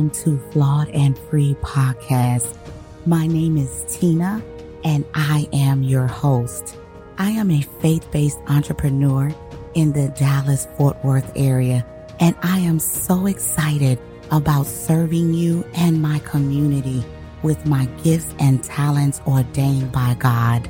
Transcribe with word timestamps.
Welcome 0.00 0.22
to 0.24 0.38
Flawed 0.50 0.88
and 0.94 1.18
Free 1.28 1.54
Podcast. 1.60 2.56
My 3.04 3.26
name 3.26 3.58
is 3.58 3.84
Tina 3.86 4.42
and 4.82 5.04
I 5.12 5.46
am 5.52 5.82
your 5.82 6.06
host. 6.06 6.78
I 7.18 7.32
am 7.32 7.50
a 7.50 7.60
faith-based 7.60 8.38
entrepreneur 8.48 9.30
in 9.74 9.92
the 9.92 10.08
Dallas 10.18 10.66
Fort 10.78 10.96
Worth 11.04 11.30
area 11.36 11.84
and 12.18 12.34
I 12.42 12.60
am 12.60 12.78
so 12.78 13.26
excited 13.26 13.98
about 14.30 14.64
serving 14.64 15.34
you 15.34 15.66
and 15.74 16.00
my 16.00 16.18
community 16.20 17.04
with 17.42 17.66
my 17.66 17.84
gifts 18.02 18.34
and 18.38 18.64
talents 18.64 19.20
ordained 19.26 19.92
by 19.92 20.16
God. 20.18 20.66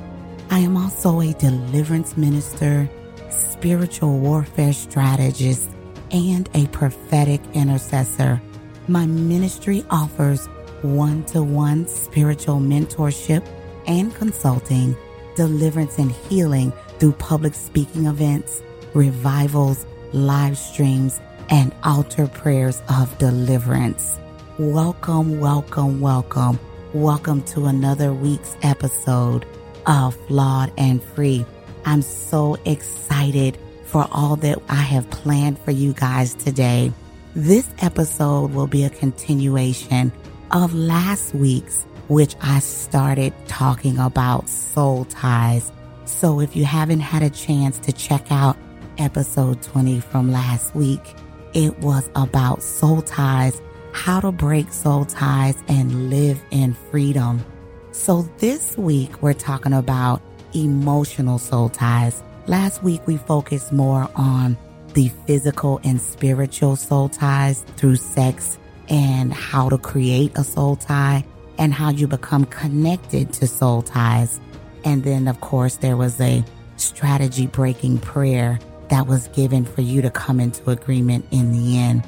I 0.51 0.58
am 0.58 0.77
also 0.77 1.20
a 1.20 1.33
deliverance 1.34 2.17
minister, 2.17 2.91
spiritual 3.31 4.19
warfare 4.19 4.73
strategist, 4.73 5.70
and 6.11 6.51
a 6.55 6.67
prophetic 6.69 7.41
intercessor. 7.55 8.42
My 8.91 9.06
ministry 9.06 9.84
offers 9.88 10.46
one 10.83 11.22
to 11.27 11.44
one 11.44 11.86
spiritual 11.86 12.56
mentorship 12.56 13.46
and 13.86 14.12
consulting, 14.12 14.96
deliverance 15.36 15.96
and 15.98 16.10
healing 16.10 16.72
through 16.98 17.12
public 17.12 17.55
speaking 17.55 18.06
events, 18.06 18.64
revivals, 18.92 19.86
live 20.12 20.58
streams, 20.58 21.20
and 21.50 21.72
altar 21.84 22.27
prayers 22.27 22.83
of 22.88 23.17
deliverance. 23.18 24.18
Welcome, 24.58 25.39
welcome, 25.39 26.01
welcome. 26.01 26.58
Welcome 26.92 27.42
to 27.42 27.67
another 27.67 28.12
week's 28.12 28.57
episode 28.62 29.46
of 29.86 30.17
Flawed 30.27 30.72
and 30.77 31.01
Free. 31.01 31.46
I'm 31.84 32.02
so 32.02 32.57
excited 32.64 33.57
for 33.84 34.08
all 34.11 34.34
that 34.34 34.61
I 34.68 34.83
have 34.83 35.08
planned 35.11 35.61
for 35.61 35.70
you 35.70 35.92
guys 35.92 36.34
today. 36.34 36.92
This 37.36 37.68
episode 37.79 38.52
will 38.55 38.67
be 38.67 38.83
a 38.83 38.91
continuation 38.91 40.11
of 40.51 40.74
last 40.74 41.33
week's, 41.33 41.85
which 42.08 42.35
I 42.42 42.58
started 42.58 43.33
talking 43.46 43.98
about 43.98 44.48
soul 44.48 45.05
ties. 45.05 45.70
So 46.07 46.40
if 46.40 46.57
you 46.57 46.64
haven't 46.64 46.98
had 46.98 47.23
a 47.23 47.30
chance 47.30 47.79
to 47.80 47.92
check 47.92 48.33
out 48.33 48.57
episode 48.98 49.63
20 49.63 50.01
from 50.01 50.33
last 50.33 50.74
week, 50.74 51.14
it 51.55 51.79
was 51.79 52.11
about 52.17 52.64
soul 52.64 53.01
ties, 53.01 53.63
how 53.92 54.19
to 54.19 54.33
break 54.33 54.73
soul 54.73 55.05
ties 55.05 55.55
and 55.69 56.11
live 56.11 56.42
in 56.51 56.74
freedom. 56.90 57.45
So 57.92 58.23
this 58.39 58.77
week 58.77 59.23
we're 59.23 59.35
talking 59.35 59.73
about 59.73 60.20
emotional 60.52 61.39
soul 61.39 61.69
ties. 61.69 62.24
Last 62.48 62.83
week, 62.83 63.07
we 63.07 63.19
focused 63.19 63.70
more 63.70 64.11
on 64.17 64.58
the 64.95 65.08
physical 65.27 65.80
and 65.84 66.01
spiritual 66.01 66.77
soul 66.77 67.08
ties 67.08 67.62
through 67.77 67.96
sex 67.96 68.58
and 68.89 69.33
how 69.33 69.68
to 69.68 69.78
create 69.78 70.33
a 70.36 70.45
soul 70.45 70.77
tie 70.77 71.24
and 71.58 71.73
how 71.73 71.90
you 71.90 72.06
become 72.06 72.45
connected 72.46 73.33
to 73.34 73.46
soul 73.46 73.83
ties. 73.83 74.40
And 74.84 75.05
then, 75.05 75.28
of 75.28 75.40
course, 75.40 75.77
there 75.77 75.96
was 75.96 76.20
a 76.20 76.45
strategy 76.77 77.46
breaking 77.46 77.98
prayer 77.98 78.58
that 78.89 79.06
was 79.06 79.28
given 79.28 79.64
for 79.64 79.83
you 79.83 80.02
to 80.02 80.11
come 80.11 80.40
into 80.40 80.70
agreement 80.70 81.27
in 81.30 81.52
the 81.52 81.78
end. 81.78 82.02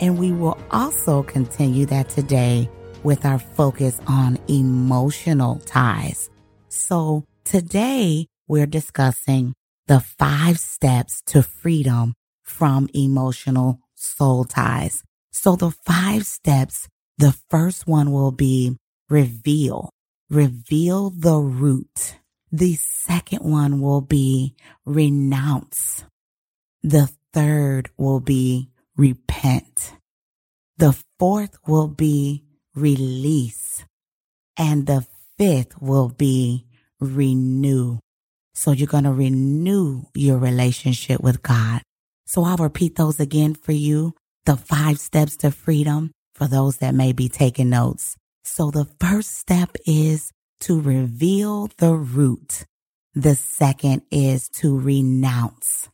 And 0.00 0.18
we 0.18 0.30
will 0.32 0.58
also 0.70 1.22
continue 1.22 1.86
that 1.86 2.08
today 2.08 2.70
with 3.02 3.24
our 3.24 3.38
focus 3.38 3.98
on 4.06 4.38
emotional 4.48 5.56
ties. 5.66 6.30
So 6.68 7.24
today 7.44 8.28
we're 8.46 8.66
discussing 8.66 9.54
the 9.86 10.00
five 10.00 10.58
steps 10.58 11.22
to 11.26 11.42
freedom 11.42 12.14
from 12.48 12.88
emotional 12.94 13.80
soul 13.94 14.44
ties. 14.44 15.02
So 15.30 15.54
the 15.56 15.70
five 15.70 16.26
steps, 16.26 16.88
the 17.18 17.32
first 17.50 17.86
one 17.86 18.10
will 18.10 18.32
be 18.32 18.76
reveal, 19.08 19.90
reveal 20.30 21.10
the 21.10 21.36
root. 21.36 22.16
The 22.50 22.74
second 22.74 23.40
one 23.40 23.80
will 23.80 24.00
be 24.00 24.56
renounce. 24.84 26.04
The 26.82 27.10
third 27.32 27.90
will 27.96 28.20
be 28.20 28.70
repent. 28.96 29.92
The 30.78 30.96
fourth 31.18 31.58
will 31.66 31.88
be 31.88 32.44
release. 32.74 33.84
And 34.56 34.86
the 34.86 35.06
fifth 35.36 35.80
will 35.80 36.08
be 36.08 36.66
renew. 37.00 37.98
So 38.54 38.72
you're 38.72 38.88
going 38.88 39.04
to 39.04 39.12
renew 39.12 40.02
your 40.14 40.38
relationship 40.38 41.20
with 41.20 41.42
God. 41.42 41.82
So 42.28 42.44
I'll 42.44 42.58
repeat 42.58 42.96
those 42.96 43.20
again 43.20 43.54
for 43.54 43.72
you. 43.72 44.14
The 44.44 44.58
five 44.58 45.00
steps 45.00 45.38
to 45.38 45.50
freedom 45.50 46.12
for 46.34 46.46
those 46.46 46.76
that 46.76 46.94
may 46.94 47.14
be 47.14 47.30
taking 47.30 47.70
notes. 47.70 48.16
So 48.44 48.70
the 48.70 48.86
first 49.00 49.38
step 49.38 49.76
is 49.86 50.30
to 50.60 50.78
reveal 50.78 51.70
the 51.78 51.94
root. 51.94 52.66
The 53.14 53.34
second 53.34 54.02
is 54.10 54.50
to 54.60 54.78
renounce. 54.78 55.88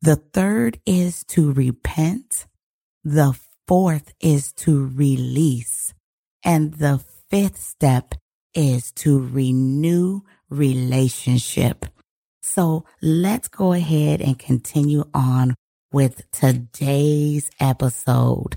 The 0.00 0.16
third 0.16 0.80
is 0.86 1.22
to 1.28 1.52
repent. 1.52 2.46
The 3.04 3.38
fourth 3.68 4.14
is 4.20 4.54
to 4.64 4.86
release. 4.86 5.92
And 6.42 6.72
the 6.72 7.04
fifth 7.28 7.60
step 7.60 8.14
is 8.54 8.90
to 8.92 9.18
renew 9.18 10.22
relationship. 10.48 11.84
So 12.40 12.86
let's 13.02 13.48
go 13.48 13.74
ahead 13.74 14.22
and 14.22 14.38
continue 14.38 15.04
on 15.12 15.54
with 15.94 16.28
today's 16.32 17.48
episode. 17.60 18.56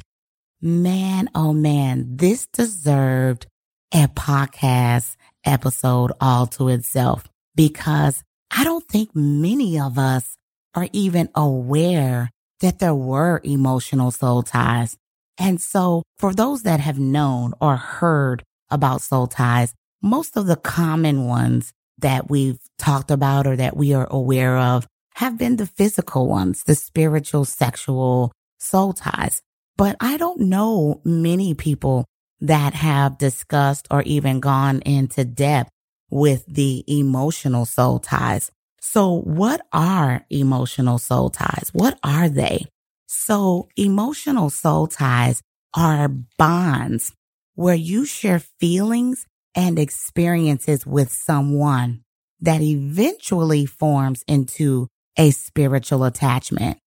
Man, 0.59 1.29
oh 1.35 1.53
man, 1.53 2.17
this 2.17 2.47
deserved 2.47 3.45
a 3.93 4.07
podcast 4.07 5.15
episode 5.45 6.11
all 6.19 6.47
to 6.47 6.67
itself 6.69 7.29
because 7.55 8.23
I 8.49 8.63
don't 8.63 8.87
think 8.87 9.15
many 9.15 9.79
of 9.79 9.99
us 9.99 10.35
are 10.73 10.87
even 10.91 11.29
aware 11.35 12.31
that 12.61 12.79
there 12.79 12.95
were 12.95 13.39
emotional 13.43 14.09
soul 14.09 14.41
ties. 14.41 14.97
And 15.37 15.61
so 15.61 16.01
for 16.17 16.33
those 16.33 16.63
that 16.63 16.79
have 16.79 16.97
known 16.97 17.53
or 17.61 17.77
heard 17.77 18.41
about 18.71 19.03
soul 19.03 19.27
ties, 19.27 19.75
most 20.01 20.37
of 20.37 20.47
the 20.47 20.55
common 20.55 21.27
ones 21.27 21.71
that 21.99 22.31
we've 22.31 22.59
talked 22.79 23.11
about 23.11 23.45
or 23.45 23.55
that 23.57 23.77
we 23.77 23.93
are 23.93 24.07
aware 24.09 24.57
of 24.57 24.87
have 25.17 25.35
been 25.37 25.55
the 25.55 25.65
physical 25.65 26.27
ones, 26.27 26.63
the 26.63 26.75
spiritual, 26.75 27.43
sexual 27.43 28.31
soul 28.59 28.93
ties. 28.93 29.41
But 29.75 29.95
I 29.99 30.17
don't 30.17 30.41
know 30.41 31.01
many 31.03 31.55
people 31.55 32.05
that 32.39 32.75
have 32.75 33.17
discussed 33.17 33.87
or 33.89 34.03
even 34.03 34.39
gone 34.39 34.81
into 34.81 35.25
depth 35.25 35.71
with 36.11 36.45
the 36.45 36.83
emotional 36.87 37.65
soul 37.65 37.97
ties. 37.97 38.51
So 38.79 39.21
what 39.21 39.65
are 39.73 40.23
emotional 40.29 40.99
soul 40.99 41.31
ties? 41.31 41.71
What 41.73 41.97
are 42.03 42.29
they? 42.29 42.65
So 43.07 43.69
emotional 43.75 44.51
soul 44.51 44.85
ties 44.85 45.41
are 45.73 46.09
bonds 46.37 47.11
where 47.55 47.75
you 47.75 48.05
share 48.05 48.39
feelings 48.59 49.25
and 49.55 49.79
experiences 49.79 50.85
with 50.85 51.11
someone 51.11 52.03
that 52.39 52.61
eventually 52.61 53.65
forms 53.65 54.23
into 54.27 54.87
a 55.17 55.31
spiritual 55.31 56.03
attachment. 56.03 56.77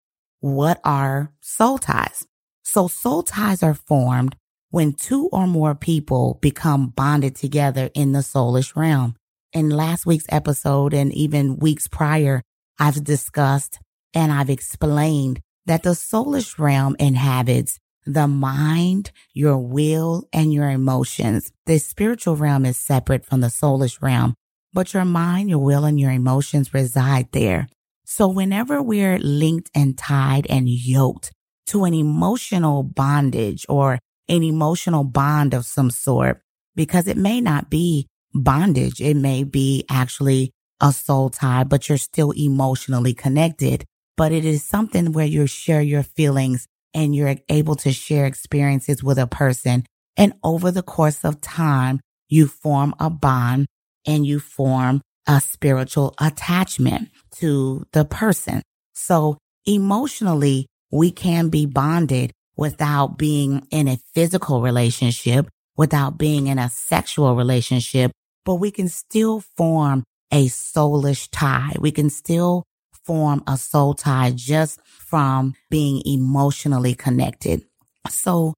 What 0.40 0.80
are 0.84 1.32
soul 1.40 1.78
ties? 1.78 2.26
So 2.62 2.88
soul 2.88 3.22
ties 3.22 3.62
are 3.62 3.74
formed 3.74 4.36
when 4.70 4.92
two 4.92 5.28
or 5.32 5.46
more 5.46 5.74
people 5.74 6.38
become 6.40 6.88
bonded 6.88 7.34
together 7.34 7.90
in 7.94 8.12
the 8.12 8.20
soulish 8.20 8.76
realm. 8.76 9.16
In 9.52 9.68
last 9.68 10.06
week's 10.06 10.26
episode 10.28 10.94
and 10.94 11.12
even 11.12 11.58
weeks 11.58 11.88
prior, 11.88 12.42
I've 12.78 13.02
discussed 13.02 13.80
and 14.14 14.32
I've 14.32 14.50
explained 14.50 15.40
that 15.66 15.82
the 15.82 15.90
soulish 15.90 16.58
realm 16.58 16.96
inhabits 16.98 17.78
the 18.06 18.28
mind, 18.28 19.10
your 19.34 19.58
will, 19.58 20.28
and 20.32 20.52
your 20.52 20.70
emotions. 20.70 21.52
The 21.66 21.78
spiritual 21.78 22.36
realm 22.36 22.64
is 22.64 22.78
separate 22.78 23.26
from 23.26 23.40
the 23.40 23.48
soulish 23.48 24.00
realm, 24.00 24.34
but 24.72 24.94
your 24.94 25.04
mind, 25.04 25.50
your 25.50 25.58
will, 25.58 25.84
and 25.84 26.00
your 26.00 26.10
emotions 26.10 26.72
reside 26.72 27.28
there. 27.32 27.68
So 28.10 28.26
whenever 28.26 28.82
we're 28.82 29.20
linked 29.20 29.70
and 29.72 29.96
tied 29.96 30.44
and 30.48 30.68
yoked 30.68 31.30
to 31.68 31.84
an 31.84 31.94
emotional 31.94 32.82
bondage 32.82 33.64
or 33.68 34.00
an 34.28 34.42
emotional 34.42 35.04
bond 35.04 35.54
of 35.54 35.64
some 35.64 35.92
sort, 35.92 36.42
because 36.74 37.06
it 37.06 37.16
may 37.16 37.40
not 37.40 37.70
be 37.70 38.08
bondage. 38.34 39.00
It 39.00 39.16
may 39.16 39.44
be 39.44 39.84
actually 39.88 40.50
a 40.80 40.92
soul 40.92 41.30
tie, 41.30 41.62
but 41.62 41.88
you're 41.88 41.98
still 41.98 42.32
emotionally 42.32 43.14
connected. 43.14 43.84
But 44.16 44.32
it 44.32 44.44
is 44.44 44.64
something 44.64 45.12
where 45.12 45.24
you 45.24 45.46
share 45.46 45.80
your 45.80 46.02
feelings 46.02 46.66
and 46.92 47.14
you're 47.14 47.36
able 47.48 47.76
to 47.76 47.92
share 47.92 48.26
experiences 48.26 49.04
with 49.04 49.20
a 49.20 49.28
person. 49.28 49.84
And 50.16 50.32
over 50.42 50.72
the 50.72 50.82
course 50.82 51.24
of 51.24 51.40
time, 51.40 52.00
you 52.28 52.48
form 52.48 52.92
a 52.98 53.08
bond 53.08 53.68
and 54.04 54.26
you 54.26 54.40
form 54.40 55.00
a 55.30 55.40
spiritual 55.40 56.12
attachment 56.20 57.08
to 57.30 57.86
the 57.92 58.04
person. 58.04 58.62
So 58.94 59.38
emotionally, 59.64 60.66
we 60.90 61.12
can 61.12 61.50
be 61.50 61.66
bonded 61.66 62.32
without 62.56 63.16
being 63.16 63.64
in 63.70 63.86
a 63.86 64.00
physical 64.12 64.60
relationship, 64.60 65.48
without 65.76 66.18
being 66.18 66.48
in 66.48 66.58
a 66.58 66.68
sexual 66.68 67.36
relationship, 67.36 68.10
but 68.44 68.56
we 68.56 68.72
can 68.72 68.88
still 68.88 69.40
form 69.56 70.02
a 70.32 70.46
soulish 70.46 71.28
tie. 71.30 71.76
We 71.78 71.92
can 71.92 72.10
still 72.10 72.64
form 73.04 73.44
a 73.46 73.56
soul 73.56 73.94
tie 73.94 74.32
just 74.34 74.80
from 74.84 75.54
being 75.70 76.02
emotionally 76.04 76.96
connected. 76.96 77.64
So 78.08 78.54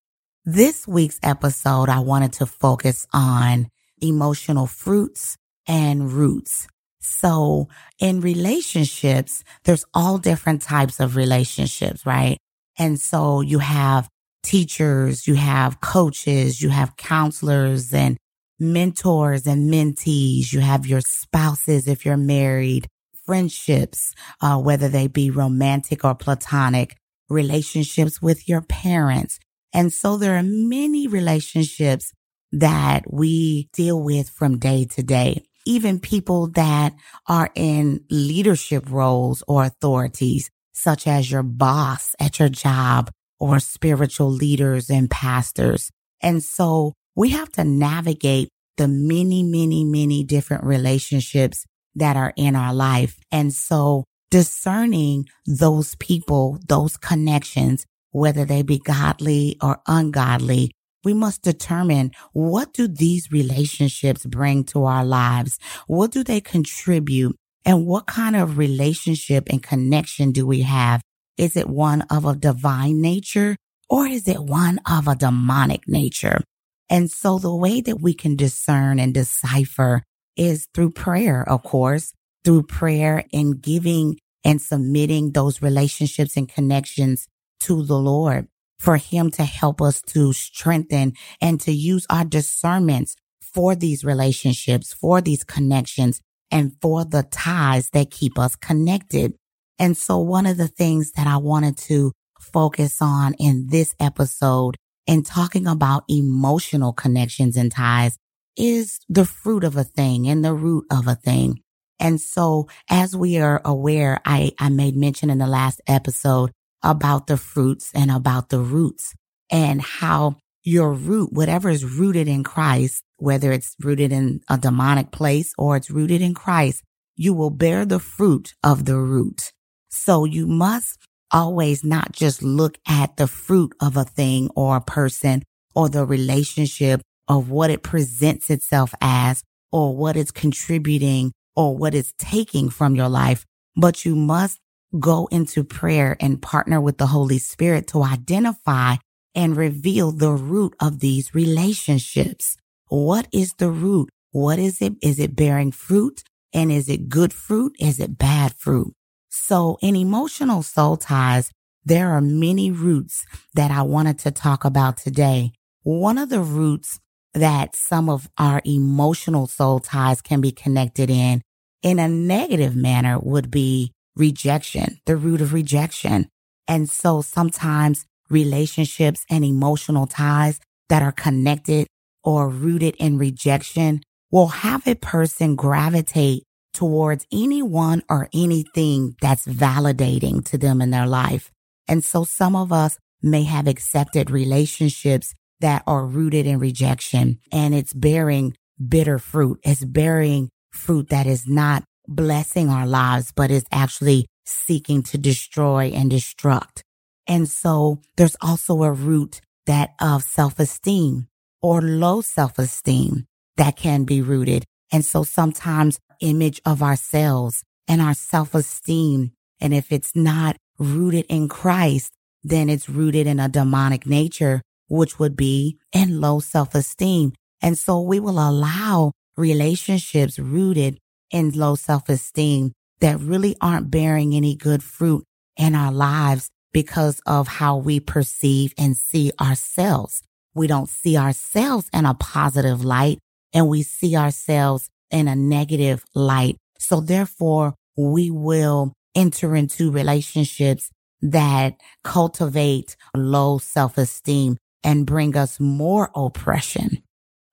this 0.47 0.89
week's 0.89 1.21
episode, 1.23 1.91
I 1.91 2.01
wanted 2.01 2.33
to 2.35 2.47
focus 2.47 3.07
on 3.13 3.69
emotional 4.01 4.67
fruits 4.67 5.37
and 5.67 6.13
roots. 6.13 6.67
So 7.01 7.69
in 7.99 8.21
relationships, 8.21 9.43
there's 9.65 9.85
all 9.93 10.19
different 10.19 10.63
types 10.63 11.01
of 11.01 11.17
relationships, 11.17 12.07
right? 12.07 12.39
And 12.79 12.99
so 12.99 13.41
you 13.41 13.59
have 13.59 14.09
teachers, 14.43 15.27
you 15.27 15.35
have 15.35 15.81
coaches, 15.81 16.61
you 16.63 16.71
have 16.71 16.97
counselors 16.97 17.93
and 17.93 18.17
mentors 18.63 19.47
and 19.47 19.73
mentees. 19.73 20.53
You 20.53 20.61
have 20.61 20.87
your 20.87 21.01
spouses 21.01 21.89
if 21.89 22.07
you're 22.07 22.17
married, 22.17 22.87
friendships, 23.27 24.15
uh, 24.41 24.59
whether 24.59 24.89
they 24.89 25.09
be 25.09 25.31
romantic 25.31 26.05
or 26.05 26.15
platonic, 26.15 26.97
relationships 27.29 28.23
with 28.23 28.49
your 28.49 28.63
parents. 28.63 29.39
And 29.75 29.93
so 29.93 30.17
there 30.17 30.37
are 30.37 30.43
many 30.45 31.07
relationships 31.07 32.13
that 32.53 33.13
we 33.13 33.69
deal 33.73 34.03
with 34.03 34.29
from 34.29 34.59
day 34.59 34.85
to 34.85 35.03
day. 35.03 35.43
Even 35.67 36.01
people 36.01 36.49
that 36.49 36.95
are 37.29 37.51
in 37.55 38.05
leadership 38.11 38.91
roles 38.91 39.43
or 39.47 39.65
authorities, 39.65 40.51
such 40.73 41.07
as 41.07 41.31
your 41.31 41.43
boss 41.43 42.15
at 42.19 42.39
your 42.39 42.49
job 42.49 43.11
or 43.39 43.61
spiritual 43.61 44.31
leaders 44.31 44.91
and 44.91 45.11
pastors. 45.11 45.91
And 46.21 46.43
so 46.43 46.93
we 47.15 47.31
have 47.31 47.51
to 47.53 47.65
navigate 47.65 48.49
the 48.77 48.89
many, 48.89 49.43
many, 49.43 49.85
many 49.85 50.25
different 50.25 50.65
relationships 50.65 51.67
that 51.95 52.17
are 52.17 52.33
in 52.37 52.57
our 52.57 52.73
life. 52.73 53.19
And 53.31 53.53
so 53.53 54.05
discerning 54.31 55.27
those 55.47 55.95
people, 55.97 56.59
those 56.67 56.97
connections, 56.97 57.85
whether 58.13 58.45
they 58.45 58.63
be 58.63 58.79
godly 58.79 59.57
or 59.61 59.81
ungodly, 59.87 60.71
we 61.05 61.15
must 61.15 61.43
determine 61.43 62.13
what 62.33 62.73
do 62.73 62.89
these 62.89 63.33
relationships 63.33 64.25
bring 64.27 64.65
to 64.65 64.85
our 64.85 65.05
lives? 65.05 65.59
What 65.87 66.11
do 66.11 66.23
they 66.23 66.41
contribute? 66.41 67.37
And 67.65 67.87
what 67.87 68.07
kind 68.07 68.37
of 68.37 68.59
relationship 68.59 69.49
and 69.49 69.63
connection 69.63 70.33
do 70.33 70.47
we 70.47 70.63
have? 70.63 71.01
Is 71.37 71.57
it 71.57 71.69
one 71.69 72.03
of 72.03 72.25
a 72.25 72.35
divine 72.35 73.01
nature 73.01 73.57
or 73.89 74.07
is 74.07 74.27
it 74.27 74.43
one 74.43 74.81
of 74.89 75.09
a 75.09 75.15
demonic 75.15 75.89
nature? 75.89 76.43
And 76.91 77.11
so 77.11 77.39
the 77.39 77.55
way 77.55 77.81
that 77.81 78.01
we 78.01 78.15
can 78.15 78.37
discern 78.37 78.99
and 78.99 79.15
decipher 79.15 80.03
is 80.37 80.67
through 80.75 80.91
prayer, 80.91 81.49
of 81.49 81.63
course, 81.63 82.13
through 82.45 82.65
prayer 82.65 83.25
and 83.33 83.61
giving 83.63 84.19
and 84.45 84.61
submitting 84.61 85.33
those 85.33 85.63
relationships 85.63 86.37
and 86.37 86.49
connections 86.49 87.29
to 87.61 87.85
the 87.85 87.99
Lord 87.99 88.49
for 88.83 88.97
him 88.97 89.31
to 89.31 89.45
help 89.45 89.81
us 89.81 90.03
to 90.03 90.33
strengthen 90.33 91.13
and 91.41 91.61
to 91.61 91.71
use 91.71 92.05
our 92.11 92.25
discernments 92.25 93.15
for 93.41 93.77
these 93.77 94.05
relationships, 94.05 94.93
for 94.93 95.21
these 95.21 95.45
connections 95.45 96.21
and 96.51 96.73
for 96.83 97.05
the 97.05 97.23
ties 97.23 97.91
that 97.91 98.11
keep 98.11 98.37
us 98.41 98.57
connected. 98.57 99.35
And 99.79 99.97
so 99.97 100.19
one 100.19 100.47
of 100.47 100.57
the 100.57 100.67
things 100.67 101.13
that 101.13 101.29
I 101.29 101.37
wanted 101.37 101.77
to 101.79 102.11
focus 102.41 103.01
on 103.01 103.35
in 103.35 103.69
this 103.71 103.95
episode 104.01 104.77
and 105.07 105.25
talking 105.25 105.69
about 105.69 106.03
emotional 106.09 106.93
connections 106.93 107.57
and 107.57 107.71
ties 107.71 108.19
is 108.57 108.99
the 109.09 109.25
fruit 109.25 109.63
of 109.63 109.77
a 109.77 109.85
thing 109.85 110.27
and 110.27 110.45
the 110.45 110.55
root 110.55 110.87
of 110.91 111.07
a 111.07 111.15
thing. 111.15 111.61
And 112.01 112.21
so 112.21 112.69
as 112.91 113.15
we 113.15 113.39
are 113.39 113.63
aware, 113.65 114.21
I, 114.25 114.51
I 114.59 114.71
made 114.71 114.97
mention 114.97 115.31
in 115.31 115.39
the 115.39 115.47
last 115.47 115.81
episode 115.87 116.51
about 116.83 117.27
the 117.27 117.37
fruits 117.37 117.91
and 117.95 118.11
about 118.11 118.49
the 118.49 118.61
roots 118.61 119.15
and 119.51 119.81
how 119.81 120.37
your 120.65 120.93
root, 120.93 121.33
whatever 121.33 121.69
is 121.69 121.85
rooted 121.85 122.29
in 122.29 122.45
Christ, 122.45 123.03
whether 123.17 123.53
it's 123.53 123.75
rooted 123.81 124.13
in 124.13 124.41
a 124.49 124.59
demonic 124.59 125.11
place 125.11 125.53
or 125.59 125.77
it's 125.77 125.91
rooted 125.91 126.23
in 126.23 126.35
Christ, 126.35 126.83
you 127.17 127.35
will 127.35 127.51
bear 127.51 127.85
the 127.85 127.99
fruit 127.99 128.55
of 128.63 128.85
the 128.85 128.97
root. 128.97 129.53
So 129.91 130.25
you 130.25 130.47
must 130.47 130.99
always 131.31 131.83
not 131.85 132.13
just 132.13 132.43
look 132.43 132.79
at 132.87 133.17
the 133.17 133.27
fruit 133.27 133.75
of 133.81 133.97
a 133.97 134.05
thing 134.05 134.51
or 134.55 134.77
a 134.77 134.81
person 134.81 135.43
or 135.75 135.89
the 135.89 136.05
relationship 136.05 137.01
of 137.29 137.51
what 137.51 137.71
it 137.71 137.83
presents 137.83 138.51
itself 138.51 138.95
as 139.01 139.43
or 139.71 139.97
what 139.97 140.17
it's 140.17 140.31
contributing 140.31 141.33
or 141.57 141.77
what 141.77 141.95
it's 141.95 142.13
taking 142.19 142.71
from 142.71 142.95
your 142.95 143.09
life, 143.09 143.45
but 143.77 144.05
you 144.05 144.15
must 144.15 144.59
go 144.99 145.29
into 145.31 145.65
prayer 145.65 146.17
and 146.21 146.43
partner 146.43 146.81
with 146.81 146.99
the 146.99 147.09
Holy 147.09 147.39
Spirit 147.39 147.87
to 147.89 148.03
identify 148.03 148.97
and 149.35 149.57
reveal 149.57 150.13
the 150.13 150.33
root 150.33 150.75
of 150.81 151.01
these 151.01 151.35
relationships. 151.35 152.57
What 152.89 153.29
is 153.33 153.55
the 153.55 153.71
root? 153.71 154.11
What 154.33 154.59
is 154.59 154.83
it? 154.83 154.95
Is 155.03 155.19
it 155.19 155.37
bearing 155.37 155.73
fruit? 155.73 156.23
And 156.53 156.71
is 156.71 156.89
it 156.89 157.09
good 157.09 157.33
fruit? 157.33 157.75
Is 157.81 157.99
it 157.99 158.19
bad 158.19 158.55
fruit? 158.55 158.93
So 159.31 159.79
in 159.81 159.97
emotional 159.97 160.63
soul 160.63 160.99
ties, 160.99 161.51
there 161.85 162.11
are 162.11 162.21
many 162.21 162.71
roots 162.71 163.25
that 163.55 163.71
I 163.71 163.83
wanted 163.83 164.19
to 164.21 164.31
talk 164.31 164.65
about 164.65 164.99
today. 164.99 165.53
One 165.83 166.19
of 166.19 166.29
the 166.29 166.41
roots 166.41 167.01
that 167.35 167.75
some 167.75 168.09
of 168.11 168.29
our 168.37 168.61
emotional 168.65 169.47
soul 169.47 169.81
ties 169.81 170.21
can 170.21 170.41
be 170.41 170.53
connected 170.53 171.11
in 171.11 171.43
in 171.83 171.99
a 171.99 172.09
negative 172.09 172.77
manner 172.77 173.19
would 173.19 173.51
be 173.51 173.93
rejection, 174.17 175.01
the 175.07 175.17
root 175.17 175.41
of 175.41 175.53
rejection. 175.53 176.29
And 176.69 176.89
so 176.89 177.23
sometimes 177.23 178.05
relationships 178.31 179.25
and 179.31 179.45
emotional 179.45 180.07
ties 180.07 180.61
that 180.89 181.03
are 181.03 181.13
connected 181.13 181.87
or 182.25 182.49
rooted 182.49 182.97
in 182.97 183.19
rejection 183.19 184.03
will 184.31 184.49
have 184.49 184.87
a 184.87 184.95
person 184.95 185.57
gravitate 185.57 186.45
towards 186.73 187.27
anyone 187.33 188.03
or 188.09 188.29
anything 188.33 189.15
that's 189.21 189.47
validating 189.47 190.45
to 190.47 190.57
them 190.57 190.81
in 190.81 190.91
their 190.91 191.07
life. 191.07 191.51
And 191.87 192.03
so 192.05 192.25
some 192.25 192.57
of 192.57 192.73
us 192.73 192.97
may 193.23 193.43
have 193.45 193.67
accepted 193.67 194.31
relationships 194.31 195.35
that 195.61 195.83
are 195.87 196.07
rooted 196.07 196.47
in 196.47 196.59
rejection 196.59 197.39
and 197.53 197.75
it's 197.75 197.93
bearing 197.93 198.55
bitter 198.89 199.19
fruit. 199.19 199.61
It's 199.63 199.85
bearing 199.85 200.51
fruit 200.71 201.11
that 201.11 201.27
is 201.27 201.47
not 201.47 201.85
blessing 202.15 202.69
our 202.69 202.87
lives, 202.87 203.33
but 203.35 203.51
is 203.51 203.65
actually 203.73 204.27
seeking 204.45 205.03
to 205.05 205.19
destroy 205.19 205.87
and 205.95 206.11
destruct. 206.11 206.83
And 207.27 207.49
so 207.49 208.01
there's 208.17 208.37
also 208.41 208.83
a 208.83 208.93
root 208.93 209.41
that 209.67 209.95
of 210.01 210.23
self-esteem 210.23 211.29
or 211.61 211.81
low 211.81 212.21
self-esteem 212.21 213.27
that 213.57 213.77
can 213.77 214.05
be 214.05 214.21
rooted. 214.21 214.65
And 214.91 215.05
so 215.05 215.23
sometimes 215.23 215.99
image 216.21 216.61
of 216.65 216.83
ourselves 216.83 217.63
and 217.87 218.01
our 218.01 218.15
self-esteem. 218.15 219.33
And 219.61 219.73
if 219.73 219.93
it's 219.93 220.17
not 220.17 220.57
rooted 220.79 221.27
in 221.29 221.49
Christ, 221.49 222.13
then 222.43 222.69
it's 222.69 222.89
rooted 222.89 223.27
in 223.27 223.39
a 223.39 223.49
demonic 223.49 224.07
nature, 224.07 224.63
which 224.89 225.19
would 225.19 225.37
be 225.37 225.79
in 225.93 226.21
low 226.21 226.41
self-esteem. 226.41 227.33
And 227.61 227.79
so 227.79 228.01
we 228.01 228.19
will 228.19 228.41
allow 228.41 229.13
relationships 229.37 230.39
rooted 230.39 230.99
in 231.33 231.51
low 231.51 231.75
self-esteem 231.75 232.73
that 233.01 233.19
really 233.19 233.57
aren't 233.61 233.91
bearing 233.91 234.35
any 234.35 234.55
good 234.55 234.83
fruit 234.83 235.25
in 235.57 235.75
our 235.75 235.91
lives 235.91 236.49
because 236.73 237.21
of 237.27 237.49
how 237.49 237.77
we 237.77 237.99
perceive 237.99 238.73
and 238.79 238.97
see 238.97 239.33
ourselves. 239.41 240.23
We 240.55 240.67
don't 240.67 240.89
see 240.89 241.17
ourselves 241.17 241.89
in 241.93 242.07
a 242.07 242.15
positive 242.15 242.85
light 242.85 243.19
and 243.53 243.69
we 243.69 243.83
see 243.83 244.17
ourselves 244.17 244.89
in 245.11 245.29
a 245.29 245.35
negative 245.35 246.05
light. 246.15 246.57
So 246.79 247.01
therefore 247.01 247.75
we 247.97 248.31
will 248.31 248.93
enter 249.15 249.55
into 249.57 249.91
relationships 249.91 250.91
that 251.21 251.81
cultivate 252.03 252.97
low 253.15 253.59
self-esteem 253.59 254.57
and 254.83 255.07
bring 255.07 255.37
us 255.37 255.61
more 255.61 256.11
oppression. 256.15 257.03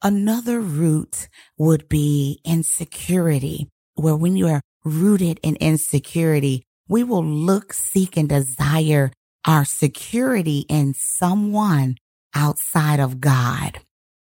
Another 0.01 0.61
root 0.61 1.27
would 1.57 1.89
be 1.89 2.39
insecurity, 2.45 3.67
where 3.95 4.15
when 4.15 4.37
you 4.37 4.47
are 4.47 4.61
rooted 4.85 5.39
in 5.43 5.57
insecurity, 5.57 6.63
we 6.87 7.03
will 7.03 7.23
look, 7.23 7.73
seek, 7.73 8.15
and 8.15 8.29
desire 8.29 9.11
our 9.45 9.65
security 9.65 10.65
in 10.69 10.93
someone 10.93 11.97
outside 12.33 12.99
of 13.01 13.19
God. 13.19 13.79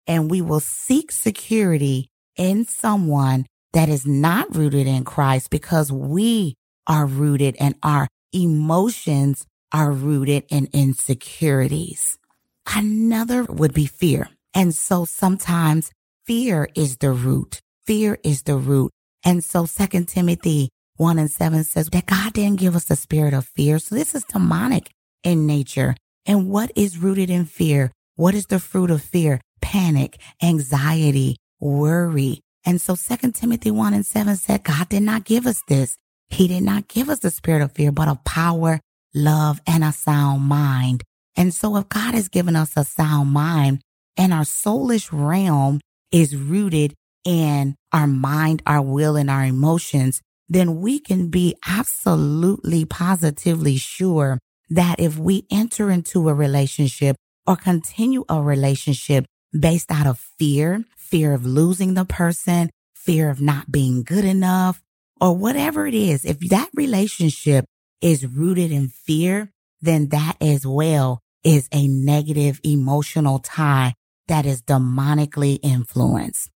And 0.07 0.31
we 0.31 0.43
will 0.43 0.61
seek 0.61 1.11
security 1.11 2.09
in 2.37 2.67
someone 2.67 3.47
that 3.73 3.89
is 3.89 4.07
not 4.07 4.55
rooted 4.55 4.87
in 4.87 5.05
Christ 5.05 5.49
because 5.49 5.91
we 5.91 6.55
are 6.87 7.07
rooted 7.07 7.57
and 7.59 7.77
our 7.83 8.09
emotions 8.33 9.47
are 9.73 9.91
rooted 9.91 10.45
in 10.51 10.69
insecurities. 10.73 12.19
Another 12.67 13.45
would 13.45 13.73
be 13.73 13.87
fear. 13.87 14.29
And 14.55 14.75
so 14.75 15.05
sometimes 15.05 15.91
fear 16.27 16.69
is 16.75 16.99
the 16.99 17.13
root. 17.13 17.61
Fear 17.87 18.19
is 18.23 18.43
the 18.43 18.57
root. 18.57 18.91
And 19.25 19.43
so 19.43 19.67
second 19.67 20.09
Timothy 20.09 20.69
1 20.97 21.19
and 21.19 21.31
7 21.31 21.65
says 21.65 21.89
that 21.91 22.07
God 22.07 22.33
didn't 22.35 22.61
give 22.61 22.77
us 22.77 22.91
a 22.91 22.97
spirit 22.97 23.35
of 23.35 23.47
fear. 23.47 23.79
So 23.79 23.95
this 23.95 24.15
is 24.15 24.25
demonic 24.25 24.91
in 25.23 25.47
nature. 25.47 25.95
And 26.27 26.49
what 26.51 26.71
is 26.77 26.99
rooted 26.99 27.31
in 27.31 27.47
fear? 27.47 27.91
What 28.17 28.35
is 28.35 28.47
the 28.47 28.61
fruit 28.61 28.91
of 28.91 29.03
fear? 29.03 29.41
Panic, 29.61 30.19
anxiety, 30.43 31.37
worry. 31.61 32.41
And 32.65 32.81
so 32.81 32.95
second 32.95 33.35
Timothy 33.35 33.71
1 33.71 33.95
and 33.95 34.07
7 34.07 34.37
said 34.37 34.63
God 34.63 34.89
did 34.89 35.03
not 35.03 35.25
give 35.25 35.47
us 35.47 35.63
this. 35.67 35.97
He 36.29 36.49
did 36.49 36.63
not 36.63 36.89
give 36.89 37.09
us 37.09 37.19
the 37.19 37.31
spirit 37.31 37.63
of 37.63 37.73
fear, 37.73 37.93
but 37.93 38.09
of 38.09 38.25
power, 38.25 38.81
love, 39.15 39.61
and 39.67 39.83
a 39.83 39.93
sound 39.93 40.43
mind. 40.43 41.03
And 41.37 41.53
so 41.53 41.77
if 41.77 41.89
God 41.89 42.15
has 42.15 42.29
given 42.29 42.57
us 42.57 42.73
a 42.77 42.85
sound 42.85 43.31
mind 43.31 43.81
and 44.17 44.33
our 44.33 44.43
soulish 44.43 45.09
realm 45.13 45.81
is 46.11 46.37
rooted 46.37 46.95
in 47.25 47.75
our 47.93 48.07
mind, 48.07 48.63
our 48.67 48.83
will, 48.83 49.17
and 49.17 49.31
our 49.31 49.45
emotions, 49.45 50.21
then 50.49 50.81
we 50.81 50.99
can 50.99 51.29
be 51.29 51.57
absolutely 51.67 52.85
positively 52.85 53.77
sure 53.77 54.39
that 54.71 54.99
if 54.99 55.19
we 55.19 55.47
enter 55.51 55.91
into 55.91 56.29
a 56.29 56.35
relationship 56.35 57.17
or 57.47 57.57
continue 57.57 58.25
a 58.29 58.41
relationship 58.41 59.25
based 59.59 59.91
out 59.91 60.07
of 60.07 60.19
fear, 60.19 60.85
fear 60.97 61.33
of 61.33 61.45
losing 61.45 61.95
the 61.95 62.05
person, 62.05 62.71
fear 62.95 63.31
of 63.31 63.41
not 63.41 63.71
being 63.71 64.03
good 64.03 64.25
enough, 64.25 64.83
or 65.21 65.37
whatever 65.37 65.87
it 65.87 65.95
is, 65.95 66.25
if 66.25 66.39
that 66.41 66.69
relationship 66.75 67.65
is 68.01 68.27
rooted 68.27 68.73
in 68.73 68.89
fear, 68.89 69.51
then 69.81 70.09
that 70.09 70.37
as 70.41 70.67
well 70.67 71.21
is 71.45 71.69
a 71.73 71.87
negative 71.89 72.61
emotional 72.65 73.39
tie 73.39 73.95
that 74.33 74.47
is 74.47 74.63
demonically 74.63 75.59
influenced. 75.63 76.49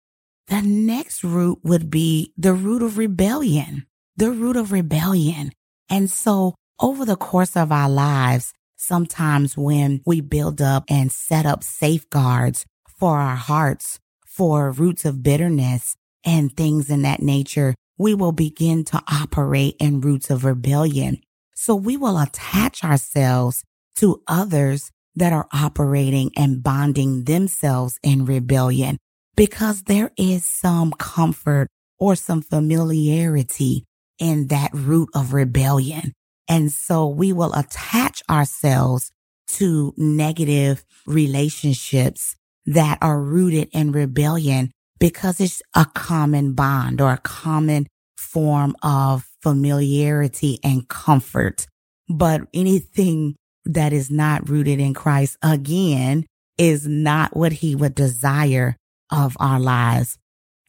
The 0.49 0.63
next 0.63 1.23
root 1.23 1.59
would 1.63 1.91
be 1.91 2.33
the 2.35 2.55
root 2.55 2.81
of 2.81 2.97
rebellion, 2.97 3.87
the 4.17 4.31
root 4.31 4.57
of 4.57 4.73
rebellion. 4.73 5.53
And 5.91 6.11
so 6.11 6.55
over 6.81 7.05
the 7.05 7.17
course 7.17 7.55
of 7.55 7.71
our 7.71 7.91
lives, 7.91 8.55
sometimes 8.77 9.59
when 9.59 10.01
we 10.07 10.23
build 10.23 10.63
up 10.63 10.85
and 10.89 11.13
set 11.13 11.45
up 11.45 11.63
safeguards 11.63 12.65
for 12.99 13.19
our 13.19 13.37
hearts, 13.37 14.01
for 14.25 14.71
roots 14.71 15.05
of 15.05 15.23
bitterness 15.23 15.97
and 16.25 16.57
things 16.57 16.89
in 16.89 17.03
that 17.03 17.21
nature, 17.21 17.75
we 17.99 18.15
will 18.15 18.33
begin 18.33 18.85
to 18.85 19.03
operate 19.07 19.77
in 19.79 20.01
roots 20.01 20.31
of 20.31 20.47
rebellion. 20.47 21.21
So 21.55 21.77
we 21.77 21.99
will 21.99 22.19
attach 22.19 22.83
ourselves 22.83 23.65
to 23.97 24.23
others 24.27 24.91
that 25.17 25.33
are 25.33 25.49
operating 25.53 26.31
and 26.37 26.63
bonding 26.63 27.25
themselves 27.25 27.99
in 28.03 28.25
rebellion 28.25 28.99
because 29.35 29.83
there 29.85 30.13
is 30.17 30.45
some 30.45 30.93
comfort 30.93 31.69
or 31.99 32.15
some 32.15 32.43
familiarity 32.43 33.85
in 34.19 34.49
that 34.49 34.71
root 34.73 35.09
of 35.15 35.33
rebellion. 35.33 36.13
And 36.49 36.71
so 36.71 37.07
we 37.09 37.33
will 37.33 37.53
attach 37.55 38.23
ourselves 38.31 39.11
to 39.49 39.95
negative 39.97 40.85
relationships 41.07 42.37
that 42.67 42.99
are 43.01 43.21
rooted 43.21 43.69
in 43.73 43.93
rebellion 43.93 44.71
because 44.99 45.41
it's 45.41 45.63
a 45.75 45.85
common 45.85 46.55
bond 46.55 47.01
or 47.01 47.13
a 47.13 47.19
common 47.19 47.87
form 48.17 48.75
of 48.83 49.29
familiarity 49.43 50.59
and 50.65 50.89
comfort. 50.89 51.67
But 52.09 52.43
anything 52.55 53.37
that 53.67 53.93
is 53.93 54.11
not 54.11 54.49
rooted 54.49 54.81
in 54.81 54.95
Christ 54.95 55.37
again 55.43 56.25
is 56.57 56.87
not 56.87 57.37
what 57.37 57.53
he 57.53 57.75
would 57.75 57.95
desire 57.95 58.77
of 59.11 59.37
our 59.39 59.61
lives. 59.61 60.19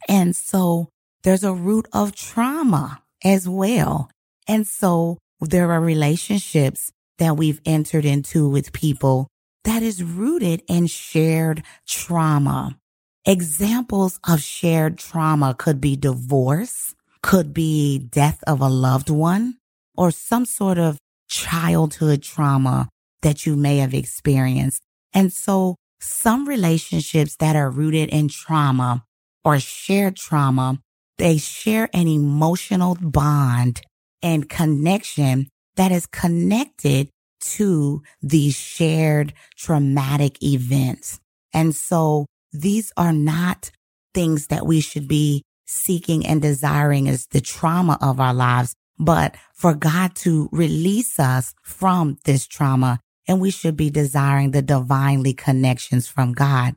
And 0.09 0.35
so 0.35 0.89
there's 1.23 1.43
a 1.43 1.53
root 1.53 1.87
of 1.93 2.15
trauma 2.15 3.01
as 3.23 3.47
well. 3.47 4.09
And 4.47 4.67
so 4.67 5.17
there 5.39 5.71
are 5.71 5.79
relationships 5.81 6.91
that 7.17 7.37
we've 7.37 7.61
entered 7.65 8.05
into 8.05 8.47
with 8.47 8.73
people 8.73 9.27
that 9.63 9.83
is 9.83 10.03
rooted 10.03 10.63
in 10.67 10.87
shared 10.87 11.63
trauma. 11.87 12.77
Examples 13.25 14.19
of 14.27 14.41
shared 14.41 14.97
trauma 14.97 15.53
could 15.53 15.81
be 15.81 15.95
divorce, 15.95 16.95
could 17.21 17.53
be 17.53 17.99
death 17.99 18.41
of 18.47 18.61
a 18.61 18.69
loved 18.69 19.09
one, 19.09 19.57
or 19.97 20.11
some 20.11 20.45
sort 20.45 20.77
of 20.77 20.97
childhood 21.27 22.23
trauma 22.23 22.89
that 23.21 23.45
you 23.45 23.55
may 23.55 23.77
have 23.77 23.93
experienced. 23.93 24.83
And 25.13 25.31
so 25.31 25.75
some 25.99 26.47
relationships 26.47 27.35
that 27.37 27.55
are 27.55 27.69
rooted 27.69 28.09
in 28.09 28.27
trauma 28.27 29.03
or 29.43 29.59
shared 29.59 30.15
trauma, 30.15 30.79
they 31.17 31.37
share 31.37 31.89
an 31.93 32.07
emotional 32.07 32.95
bond 32.99 33.81
and 34.21 34.49
connection 34.49 35.47
that 35.75 35.91
is 35.91 36.05
connected 36.07 37.09
to 37.39 38.01
these 38.21 38.55
shared 38.55 39.33
traumatic 39.55 40.41
events. 40.43 41.19
And 41.53 41.75
so 41.75 42.25
these 42.51 42.91
are 42.97 43.13
not 43.13 43.71
things 44.13 44.47
that 44.47 44.65
we 44.65 44.81
should 44.81 45.07
be 45.07 45.43
seeking 45.65 46.25
and 46.25 46.41
desiring 46.41 47.07
as 47.07 47.27
the 47.27 47.41
trauma 47.41 47.97
of 48.01 48.19
our 48.19 48.33
lives, 48.33 48.73
but 48.99 49.35
for 49.53 49.73
God 49.73 50.15
to 50.17 50.49
release 50.51 51.19
us 51.19 51.53
from 51.63 52.17
this 52.25 52.47
trauma 52.47 52.99
and 53.27 53.41
we 53.41 53.51
should 53.51 53.75
be 53.75 53.89
desiring 53.89 54.51
the 54.51 54.61
divinely 54.61 55.33
connections 55.33 56.07
from 56.07 56.31
God. 56.33 56.75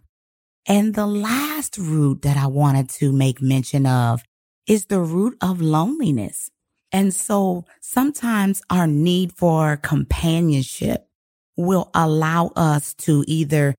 And 0.67 0.95
the 0.95 1.07
last 1.07 1.79
root 1.79 2.23
that 2.23 2.37
I 2.37 2.47
wanted 2.47 2.91
to 2.91 3.13
make 3.13 3.41
mention 3.41 3.87
of 3.87 4.23
is 4.67 4.87
the 4.87 5.01
root 5.01 5.37
of 5.41 5.61
loneliness. 5.61 6.51
And 6.93 7.15
so 7.15 7.65
sometimes 7.81 8.63
our 8.69 8.87
need 8.87 9.33
for 9.33 9.77
companionship 9.77 11.07
will 11.57 11.91
allow 11.95 12.53
us 12.57 12.95
to 12.95 13.25
either 13.27 13.75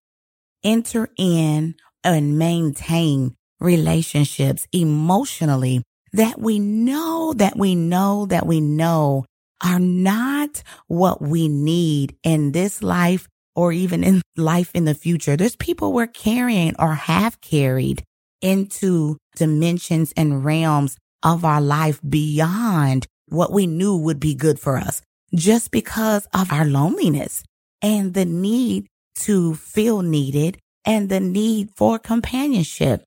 enter 0.64 1.10
in 1.18 1.76
and 2.04 2.38
maintain 2.40 3.36
relationships 3.60 4.68
emotionally 4.72 5.84
that 6.14 6.40
we 6.40 6.60
know 6.60 7.34
that 7.34 7.58
we 7.58 7.76
know 7.76 8.26
that 8.28 8.46
we 8.46 8.62
know 8.62 9.26
are 9.64 9.80
not 9.80 10.64
what 10.88 11.22
we 11.22 11.48
need 11.48 12.16
in 12.24 12.52
this 12.52 12.82
life 12.82 13.28
or 13.56 13.72
even 13.72 14.04
in 14.04 14.22
life 14.36 14.72
in 14.74 14.86
the 14.86 14.96
future. 14.96 15.36
There's 15.36 15.56
people 15.56 15.94
we're 15.94 16.08
carrying 16.08 16.74
or 16.80 16.96
have 16.96 17.42
carried 17.42 18.04
into 18.42 19.18
dimensions 19.36 20.14
and 20.18 20.44
realms 20.44 20.98
of 21.24 21.46
our 21.46 21.62
life 21.62 22.00
beyond 22.08 23.06
what 23.28 23.52
we 23.52 23.68
knew 23.68 23.96
would 23.96 24.20
be 24.20 24.34
good 24.34 24.60
for 24.60 24.78
us 24.78 25.02
just 25.34 25.72
because 25.72 26.28
of 26.34 26.52
our 26.52 26.66
loneliness 26.66 27.44
and 27.82 28.14
the 28.14 28.26
need 28.26 28.88
to 29.16 29.56
feel 29.56 30.02
needed 30.02 30.58
and 30.86 31.10
the 31.10 31.20
need 31.20 31.70
for 31.76 32.00
companionship. 32.00 33.04